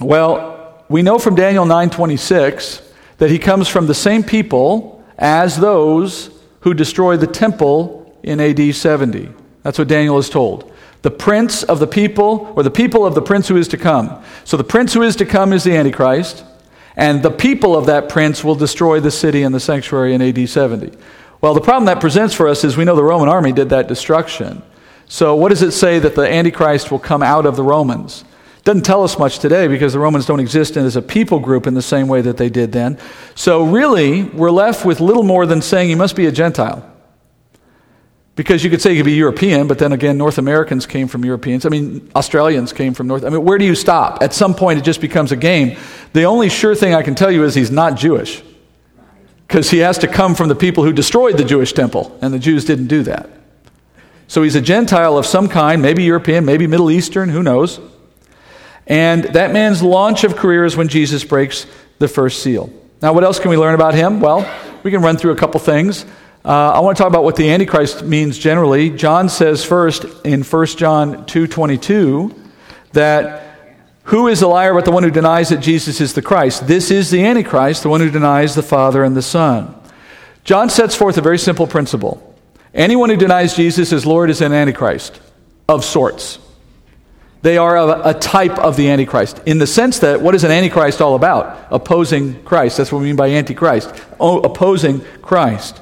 [0.00, 2.80] Well, we know from Daniel 9:26
[3.18, 6.30] that he comes from the same people as those
[6.60, 9.28] who destroyed the temple in AD 70.
[9.62, 10.70] That's what Daniel is told.
[11.02, 14.22] The prince of the people, or the people of the prince who is to come.
[14.44, 16.44] So the prince who is to come is the Antichrist
[16.98, 20.48] and the people of that prince will destroy the city and the sanctuary in AD
[20.48, 20.90] 70.
[21.40, 23.86] Well, the problem that presents for us is we know the Roman army did that
[23.86, 24.62] destruction.
[25.06, 28.24] So, what does it say that the Antichrist will come out of the Romans?
[28.68, 31.72] Doesn't tell us much today because the Romans don't exist as a people group in
[31.72, 32.98] the same way that they did then.
[33.34, 36.86] So, really, we're left with little more than saying he must be a Gentile.
[38.36, 41.24] Because you could say he could be European, but then again, North Americans came from
[41.24, 41.64] Europeans.
[41.64, 43.24] I mean, Australians came from North.
[43.24, 44.22] I mean, where do you stop?
[44.22, 45.78] At some point, it just becomes a game.
[46.12, 48.42] The only sure thing I can tell you is he's not Jewish.
[49.46, 52.38] Because he has to come from the people who destroyed the Jewish temple, and the
[52.38, 53.30] Jews didn't do that.
[54.26, 57.80] So he's a Gentile of some kind, maybe European, maybe Middle Eastern, who knows.
[58.88, 61.66] And that man's launch of career is when Jesus breaks
[61.98, 62.72] the first seal.
[63.02, 64.20] Now, what else can we learn about him?
[64.20, 64.50] Well,
[64.82, 66.04] we can run through a couple things.
[66.44, 68.90] Uh, I want to talk about what the Antichrist means generally.
[68.90, 72.34] John says first in 1 John 2.22
[72.92, 73.44] that
[74.04, 76.66] who is a liar but the one who denies that Jesus is the Christ?
[76.66, 79.74] This is the Antichrist, the one who denies the Father and the Son.
[80.44, 82.24] John sets forth a very simple principle.
[82.72, 85.20] Anyone who denies Jesus as Lord is an Antichrist
[85.68, 86.38] of sorts.
[87.42, 90.50] They are a, a, type of the Antichrist in the sense that what is an
[90.50, 91.68] Antichrist all about?
[91.70, 92.76] Opposing Christ.
[92.76, 93.92] That's what we mean by Antichrist.
[94.18, 95.80] O- opposing Christ.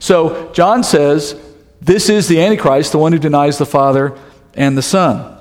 [0.00, 1.40] So John says,
[1.80, 4.18] This is the Antichrist, the one who denies the Father
[4.54, 5.32] and the Son.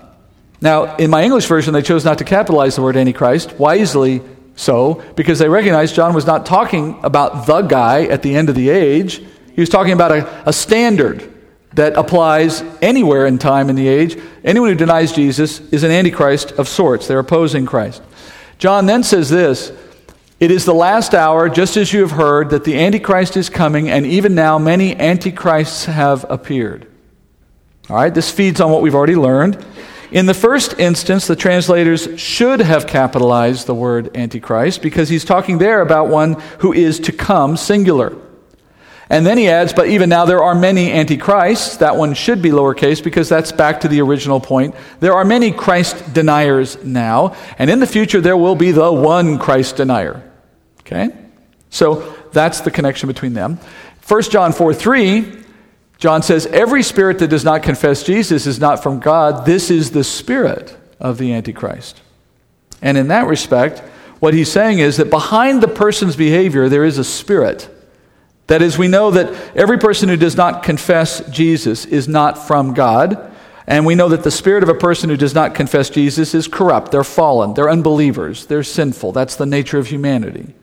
[0.62, 4.22] Now, in my English version, they chose not to capitalize the word Antichrist, wisely
[4.56, 8.56] so, because they recognized John was not talking about the guy at the end of
[8.56, 9.18] the age.
[9.54, 11.35] He was talking about a, a standard
[11.76, 14.18] that applies anywhere in time in the age.
[14.44, 17.08] Anyone who denies Jesus is an Antichrist of sorts.
[17.08, 18.02] They're opposing Christ.
[18.58, 19.72] John then says this
[20.40, 23.90] it is the last hour, just as you have heard, that the Antichrist is coming,
[23.90, 26.88] and even now many Antichrists have appeared.
[27.90, 29.64] All right, this feeds on what we've already learned.
[30.12, 35.58] In the first instance, the translators should have capitalized the word Antichrist because he's talking
[35.58, 38.16] there about one who is to come, singular.
[39.10, 41.78] And then he adds, but even now there are many antichrists.
[41.78, 44.74] That one should be lowercase because that's back to the original point.
[45.00, 49.38] There are many Christ deniers now, and in the future there will be the one
[49.38, 50.24] Christ denier.
[50.80, 51.10] Okay?
[51.70, 53.60] So that's the connection between them.
[54.08, 55.44] 1 John 4 3,
[55.98, 59.46] John says, Every spirit that does not confess Jesus is not from God.
[59.46, 62.02] This is the spirit of the Antichrist.
[62.82, 63.80] And in that respect,
[64.20, 67.70] what he's saying is that behind the person's behavior, there is a spirit
[68.48, 72.74] that is, we know that every person who does not confess Jesus is not from
[72.74, 73.32] God.
[73.68, 76.48] And we know that the spirit of a person who does not confess Jesus is
[76.48, 76.92] corrupt.
[76.92, 77.56] They're fallen.
[77.56, 78.46] They're unbelievers.
[78.46, 79.14] They're sinful.
[79.14, 80.54] That's the nature of humanity.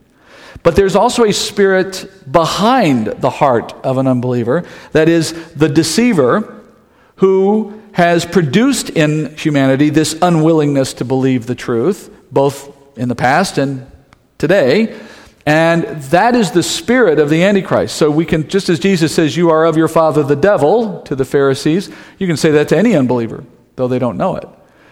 [0.62, 6.62] But there's also a spirit behind the heart of an unbeliever that is the deceiver
[7.16, 13.58] who has produced in humanity this unwillingness to believe the truth, both in the past
[13.58, 13.90] and
[14.38, 14.98] today.
[15.45, 17.97] And that is the spirit of the Antichrist.
[17.97, 21.16] So we can, just as Jesus says, You are of your father the devil to
[21.16, 23.45] the Pharisees, you can say that to any unbeliever,
[23.76, 24.49] though they don't know it.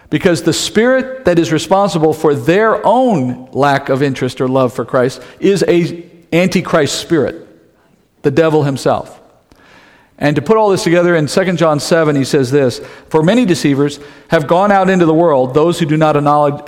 [0.09, 4.83] Because the spirit that is responsible for their own lack of interest or love for
[4.83, 7.47] Christ is a Antichrist spirit,
[8.21, 9.21] the devil himself.
[10.17, 12.79] And to put all this together in 2 John 7, he says this
[13.09, 16.15] For many deceivers have gone out into the world, those who do not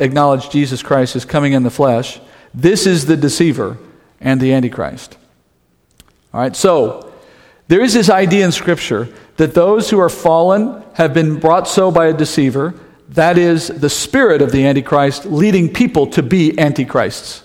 [0.01, 2.19] acknowledge Jesus Christ as coming in the flesh.
[2.53, 3.77] This is the deceiver
[4.21, 5.17] and the Antichrist.
[6.33, 7.11] All right, so
[7.67, 11.91] there is this idea in Scripture that those who are fallen have been brought so
[11.91, 12.73] by a deceiver.
[13.09, 17.43] That is the spirit of the Antichrist leading people to be Antichrists.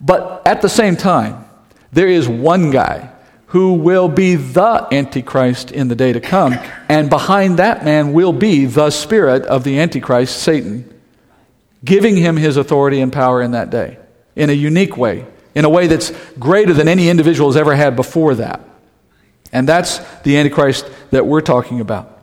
[0.00, 1.44] But at the same time,
[1.92, 3.10] there is one guy
[3.46, 6.54] who will be the Antichrist in the day to come,
[6.88, 11.00] and behind that man will be the spirit of the Antichrist, Satan,
[11.84, 13.97] giving him his authority and power in that day
[14.38, 17.96] in a unique way, in a way that's greater than any individual has ever had
[17.96, 18.60] before that.
[19.52, 22.22] And that's the Antichrist that we're talking about.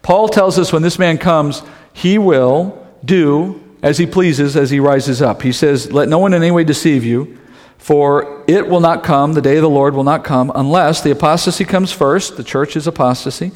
[0.00, 4.80] Paul tells us when this man comes, he will do as he pleases as he
[4.80, 5.42] rises up.
[5.42, 7.38] He says, Let no one in any way deceive you,
[7.78, 11.10] for it will not come, the day of the Lord will not come, unless the
[11.10, 13.52] apostasy comes first, the church is apostasy,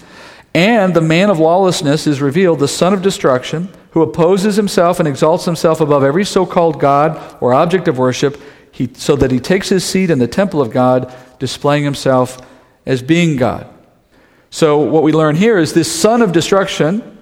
[0.52, 5.08] and the man of lawlessness is revealed, the son of destruction, who opposes himself and
[5.08, 8.38] exalts himself above every so called God or object of worship,
[8.70, 12.36] he, so that he takes his seat in the temple of God, displaying himself
[12.84, 13.66] as being God.
[14.50, 17.16] So, what we learn here is this son of destruction,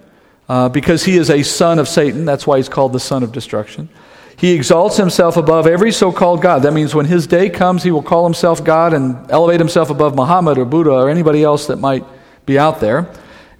[0.48, 3.30] uh, because he is a son of Satan, that's why he's called the son of
[3.30, 3.88] destruction.
[4.36, 6.62] He exalts himself above every so called God.
[6.62, 10.16] That means when his day comes, he will call himself God and elevate himself above
[10.16, 12.04] Muhammad or Buddha or anybody else that might
[12.46, 13.14] be out there.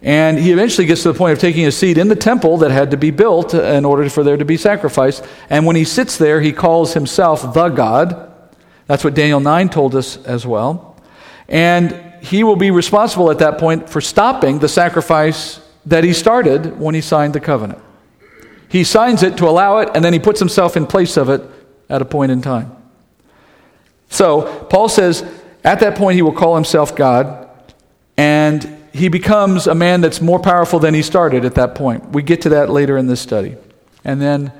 [0.04, 2.70] And he eventually gets to the point of taking a seat in the temple that
[2.70, 5.22] had to be built in order for there to be sacrifice.
[5.48, 8.30] And when he sits there, he calls himself the God.
[8.86, 11.02] That's what Daniel 9 told us as well.
[11.48, 11.92] And
[12.22, 16.94] he will be responsible at that point for stopping the sacrifice that he started when
[16.94, 17.80] he signed the covenant.
[18.68, 21.42] He signs it to allow it, and then he puts himself in place of it
[21.88, 22.76] at a point in time.
[24.10, 25.24] So, Paul says,
[25.62, 27.48] at that point, he will call himself God,
[28.18, 32.10] and he becomes a man that's more powerful than he started at that point.
[32.12, 33.56] We get to that later in this study.
[34.04, 34.52] And then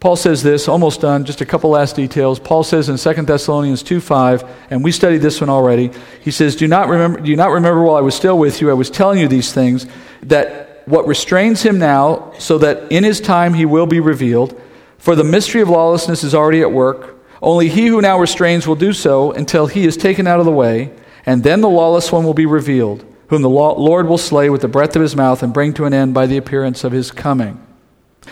[0.00, 2.38] Paul says this, almost done, just a couple last details.
[2.38, 5.92] Paul says in 2 Thessalonians 2 5, and we studied this one already.
[6.20, 8.68] He says, Do not remember, do you not remember while I was still with you,
[8.68, 9.86] I was telling you these things,
[10.24, 14.60] that what restrains him now, so that in his time he will be revealed.
[14.98, 17.18] For the mystery of lawlessness is already at work.
[17.40, 20.52] Only he who now restrains will do so until he is taken out of the
[20.52, 20.92] way,
[21.24, 24.68] and then the lawless one will be revealed, whom the Lord will slay with the
[24.68, 27.64] breath of his mouth and bring to an end by the appearance of his coming.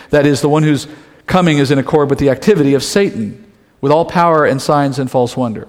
[0.09, 0.87] That is, the one whose
[1.25, 5.09] coming is in accord with the activity of Satan, with all power and signs and
[5.09, 5.67] false wonder.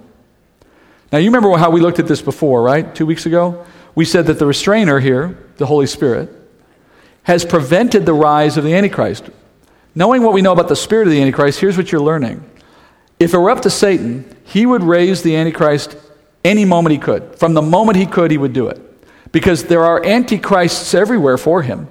[1.11, 2.95] Now, you remember how we looked at this before, right?
[2.95, 3.65] Two weeks ago?
[3.95, 6.31] We said that the restrainer here, the Holy Spirit,
[7.25, 9.31] has prevented the rise of the Antichrist.
[9.95, 12.43] Knowing what we know about the spirit of the Antichrist, here's what you're learning.
[13.21, 15.97] If it were up to Satan, he would raise the Antichrist
[16.45, 17.37] any moment he could.
[17.37, 18.82] From the moment he could, he would do it.
[19.33, 21.89] Because there are Antichrists everywhere for him.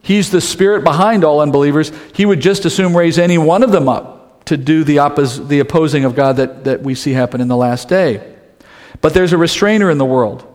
[0.00, 1.92] He's the spirit behind all unbelievers.
[2.14, 5.60] He would just assume raise any one of them up to do the, oppos- the
[5.60, 8.36] opposing of God that, that we see happen in the last day.
[9.00, 10.48] But there's a restrainer in the world.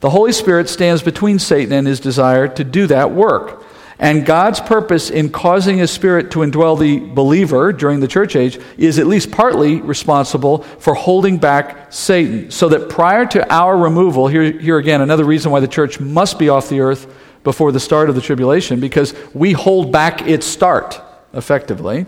[0.00, 3.64] The Holy Spirit stands between Satan and his desire to do that work.
[4.00, 8.58] And God's purpose in causing his spirit to indwell the believer during the church age
[8.78, 12.50] is at least partly responsible for holding back Satan.
[12.50, 16.38] So that prior to our removal, here, here again, another reason why the church must
[16.38, 20.46] be off the earth before the start of the tribulation, because we hold back its
[20.46, 21.00] start,
[21.34, 22.06] effectively.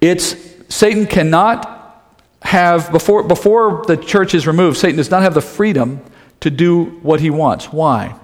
[0.00, 0.36] It's
[0.68, 6.04] Satan cannot have, before, before the church is removed, Satan does not have the freedom
[6.40, 7.72] to do what he wants.
[7.72, 8.14] Why?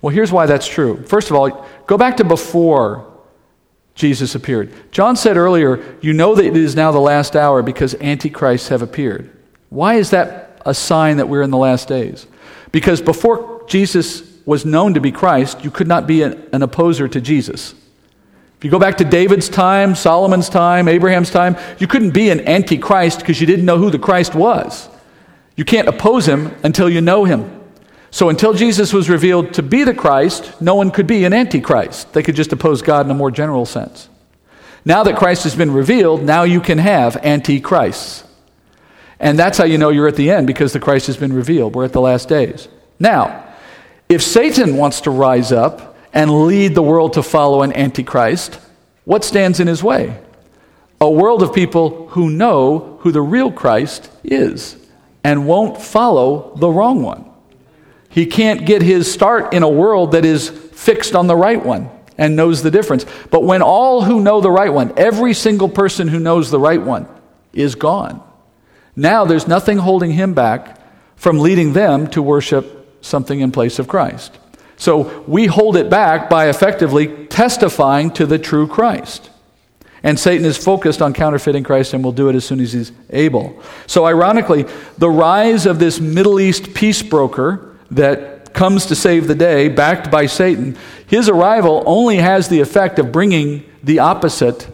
[0.00, 1.02] Well, here's why that's true.
[1.04, 3.06] First of all, go back to before
[3.94, 4.72] Jesus appeared.
[4.92, 8.80] John said earlier, You know that it is now the last hour because antichrists have
[8.80, 9.30] appeared.
[9.70, 12.26] Why is that a sign that we're in the last days?
[12.70, 17.08] Because before Jesus was known to be Christ, you could not be an, an opposer
[17.08, 17.74] to Jesus.
[18.56, 22.46] If you go back to David's time, Solomon's time, Abraham's time, you couldn't be an
[22.48, 24.88] antichrist because you didn't know who the Christ was.
[25.56, 27.57] You can't oppose him until you know him.
[28.10, 32.12] So until Jesus was revealed to be the Christ, no one could be an antichrist.
[32.12, 34.08] They could just oppose God in a more general sense.
[34.84, 38.24] Now that Christ has been revealed, now you can have antichrists.
[39.20, 41.74] And that's how you know you're at the end because the Christ has been revealed.
[41.74, 42.68] We're at the last days.
[42.98, 43.44] Now,
[44.08, 48.58] if Satan wants to rise up and lead the world to follow an antichrist,
[49.04, 50.18] what stands in his way?
[51.00, 54.76] A world of people who know who the real Christ is
[55.22, 57.27] and won't follow the wrong one.
[58.18, 61.88] He can't get his start in a world that is fixed on the right one
[62.18, 63.06] and knows the difference.
[63.30, 66.82] But when all who know the right one, every single person who knows the right
[66.82, 67.06] one,
[67.52, 68.20] is gone,
[68.96, 70.80] now there's nothing holding him back
[71.14, 74.36] from leading them to worship something in place of Christ.
[74.76, 79.30] So we hold it back by effectively testifying to the true Christ.
[80.02, 82.90] And Satan is focused on counterfeiting Christ and will do it as soon as he's
[83.10, 83.62] able.
[83.86, 84.64] So, ironically,
[84.96, 90.10] the rise of this Middle East peace broker that comes to save the day, backed
[90.10, 90.76] by Satan,
[91.06, 94.68] his arrival only has the effect of bringing the opposite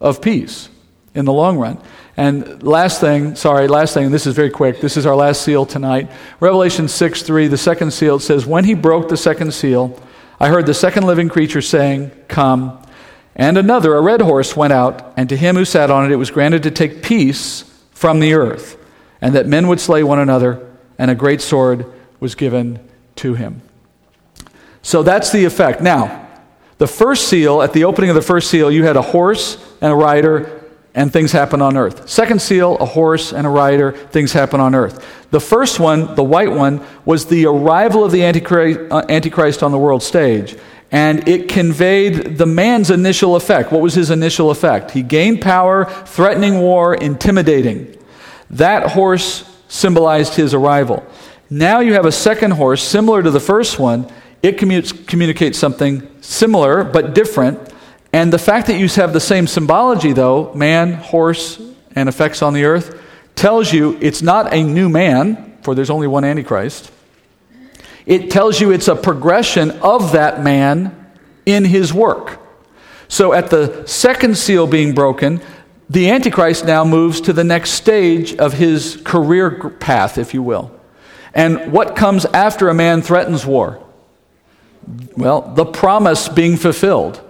[0.00, 0.68] of peace
[1.14, 1.80] in the long run.
[2.16, 4.80] And last thing, sorry, last thing, this is very quick.
[4.80, 6.10] This is our last seal tonight.
[6.40, 9.98] Revelation 6 3, the second seal, it says, When he broke the second seal,
[10.38, 12.78] I heard the second living creature saying, Come.
[13.34, 16.16] And another, a red horse, went out, and to him who sat on it, it
[16.16, 18.76] was granted to take peace from the earth,
[19.22, 21.90] and that men would slay one another, and a great sword
[22.22, 22.78] was given
[23.16, 23.60] to him.
[24.80, 25.82] So that's the effect.
[25.82, 26.28] Now,
[26.78, 29.92] the first seal, at the opening of the first seal, you had a horse and
[29.92, 30.62] a rider,
[30.94, 32.08] and things happen on earth.
[32.08, 35.04] Second seal, a horse and a rider, things happen on earth.
[35.32, 39.78] The first one, the white one, was the arrival of the Antichrist, uh, on the
[39.78, 40.56] world stage
[40.92, 43.72] and it conveyed the man's initial effect.
[43.72, 44.90] What was his initial effect?
[44.90, 47.96] He gained power, threatening war, intimidating.
[48.50, 51.02] That horse symbolized his arrival.
[51.52, 54.10] Now you have a second horse, similar to the first one.
[54.42, 57.60] It communicates something similar but different.
[58.10, 61.60] And the fact that you have the same symbology, though man, horse,
[61.94, 62.98] and effects on the earth
[63.34, 66.90] tells you it's not a new man, for there's only one Antichrist.
[68.06, 71.12] It tells you it's a progression of that man
[71.44, 72.40] in his work.
[73.08, 75.42] So at the second seal being broken,
[75.90, 80.78] the Antichrist now moves to the next stage of his career path, if you will.
[81.34, 83.82] And what comes after a man threatens war?
[85.16, 87.20] Well, the promise being fulfilled.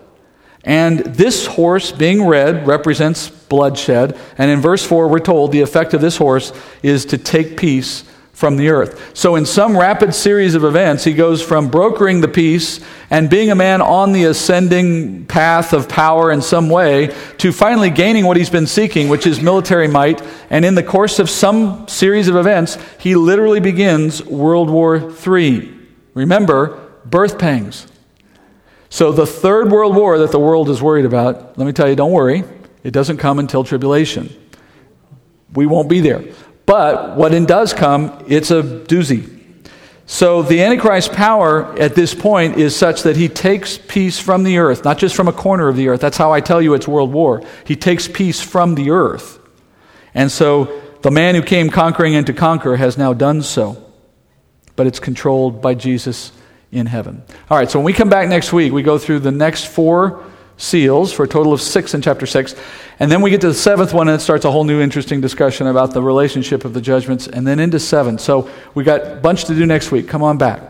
[0.64, 4.18] And this horse, being red, represents bloodshed.
[4.38, 8.04] And in verse 4, we're told the effect of this horse is to take peace
[8.32, 9.16] from the earth.
[9.16, 12.80] So, in some rapid series of events, he goes from brokering the peace
[13.10, 17.90] and being a man on the ascending path of power in some way to finally
[17.90, 20.22] gaining what he's been seeking, which is military might.
[20.48, 25.72] And in the course of some series of events, he literally begins World War III.
[26.14, 27.86] Remember, birth pangs.
[28.88, 31.96] So, the third world war that the world is worried about, let me tell you,
[31.96, 32.44] don't worry,
[32.82, 34.34] it doesn't come until tribulation.
[35.54, 36.24] We won't be there.
[36.66, 39.40] But when it does come, it's a doozy.
[40.06, 44.58] So the Antichrist's power at this point is such that he takes peace from the
[44.58, 46.00] earth, not just from a corner of the earth.
[46.00, 47.42] That's how I tell you it's world war.
[47.64, 49.38] He takes peace from the earth.
[50.14, 53.82] And so the man who came conquering and to conquer has now done so.
[54.76, 56.32] But it's controlled by Jesus
[56.70, 57.22] in heaven.
[57.50, 60.24] All right, so when we come back next week, we go through the next four
[60.62, 62.54] seals for a total of six in chapter six.
[63.00, 65.20] And then we get to the seventh one, and it starts a whole new interesting
[65.20, 68.16] discussion about the relationship of the judgments, and then into seven.
[68.16, 70.06] So we got a bunch to do next week.
[70.06, 70.62] Come on back.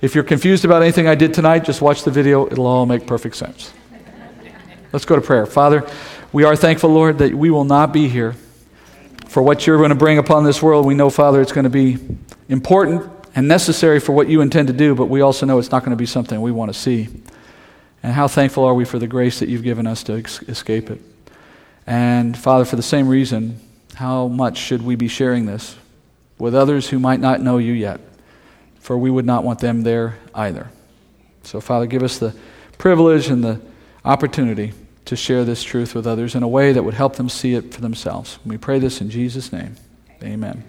[0.00, 2.46] If you're confused about anything I did tonight, just watch the video.
[2.46, 3.72] It'll all make perfect sense.
[4.92, 5.46] Let's go to prayer.
[5.46, 5.88] Father,
[6.32, 8.36] we are thankful, Lord, that we will not be here
[9.26, 10.86] for what you're going to bring upon this world.
[10.86, 11.98] We know, Father, it's going to be
[12.48, 15.80] important and necessary for what you intend to do, but we also know it's not
[15.80, 17.08] going to be something we want to see.
[18.02, 20.90] And how thankful are we for the grace that you've given us to ex- escape
[20.90, 21.00] it.
[21.86, 23.60] And Father, for the same reason,
[23.94, 25.76] how much should we be sharing this
[26.38, 28.00] with others who might not know you yet?
[28.80, 30.70] For we would not want them there either.
[31.44, 32.34] So, Father, give us the
[32.78, 33.60] privilege and the
[34.04, 34.72] opportunity
[35.04, 37.74] to share this truth with others in a way that would help them see it
[37.74, 38.38] for themselves.
[38.44, 39.76] We pray this in Jesus' name.
[40.22, 40.64] Amen.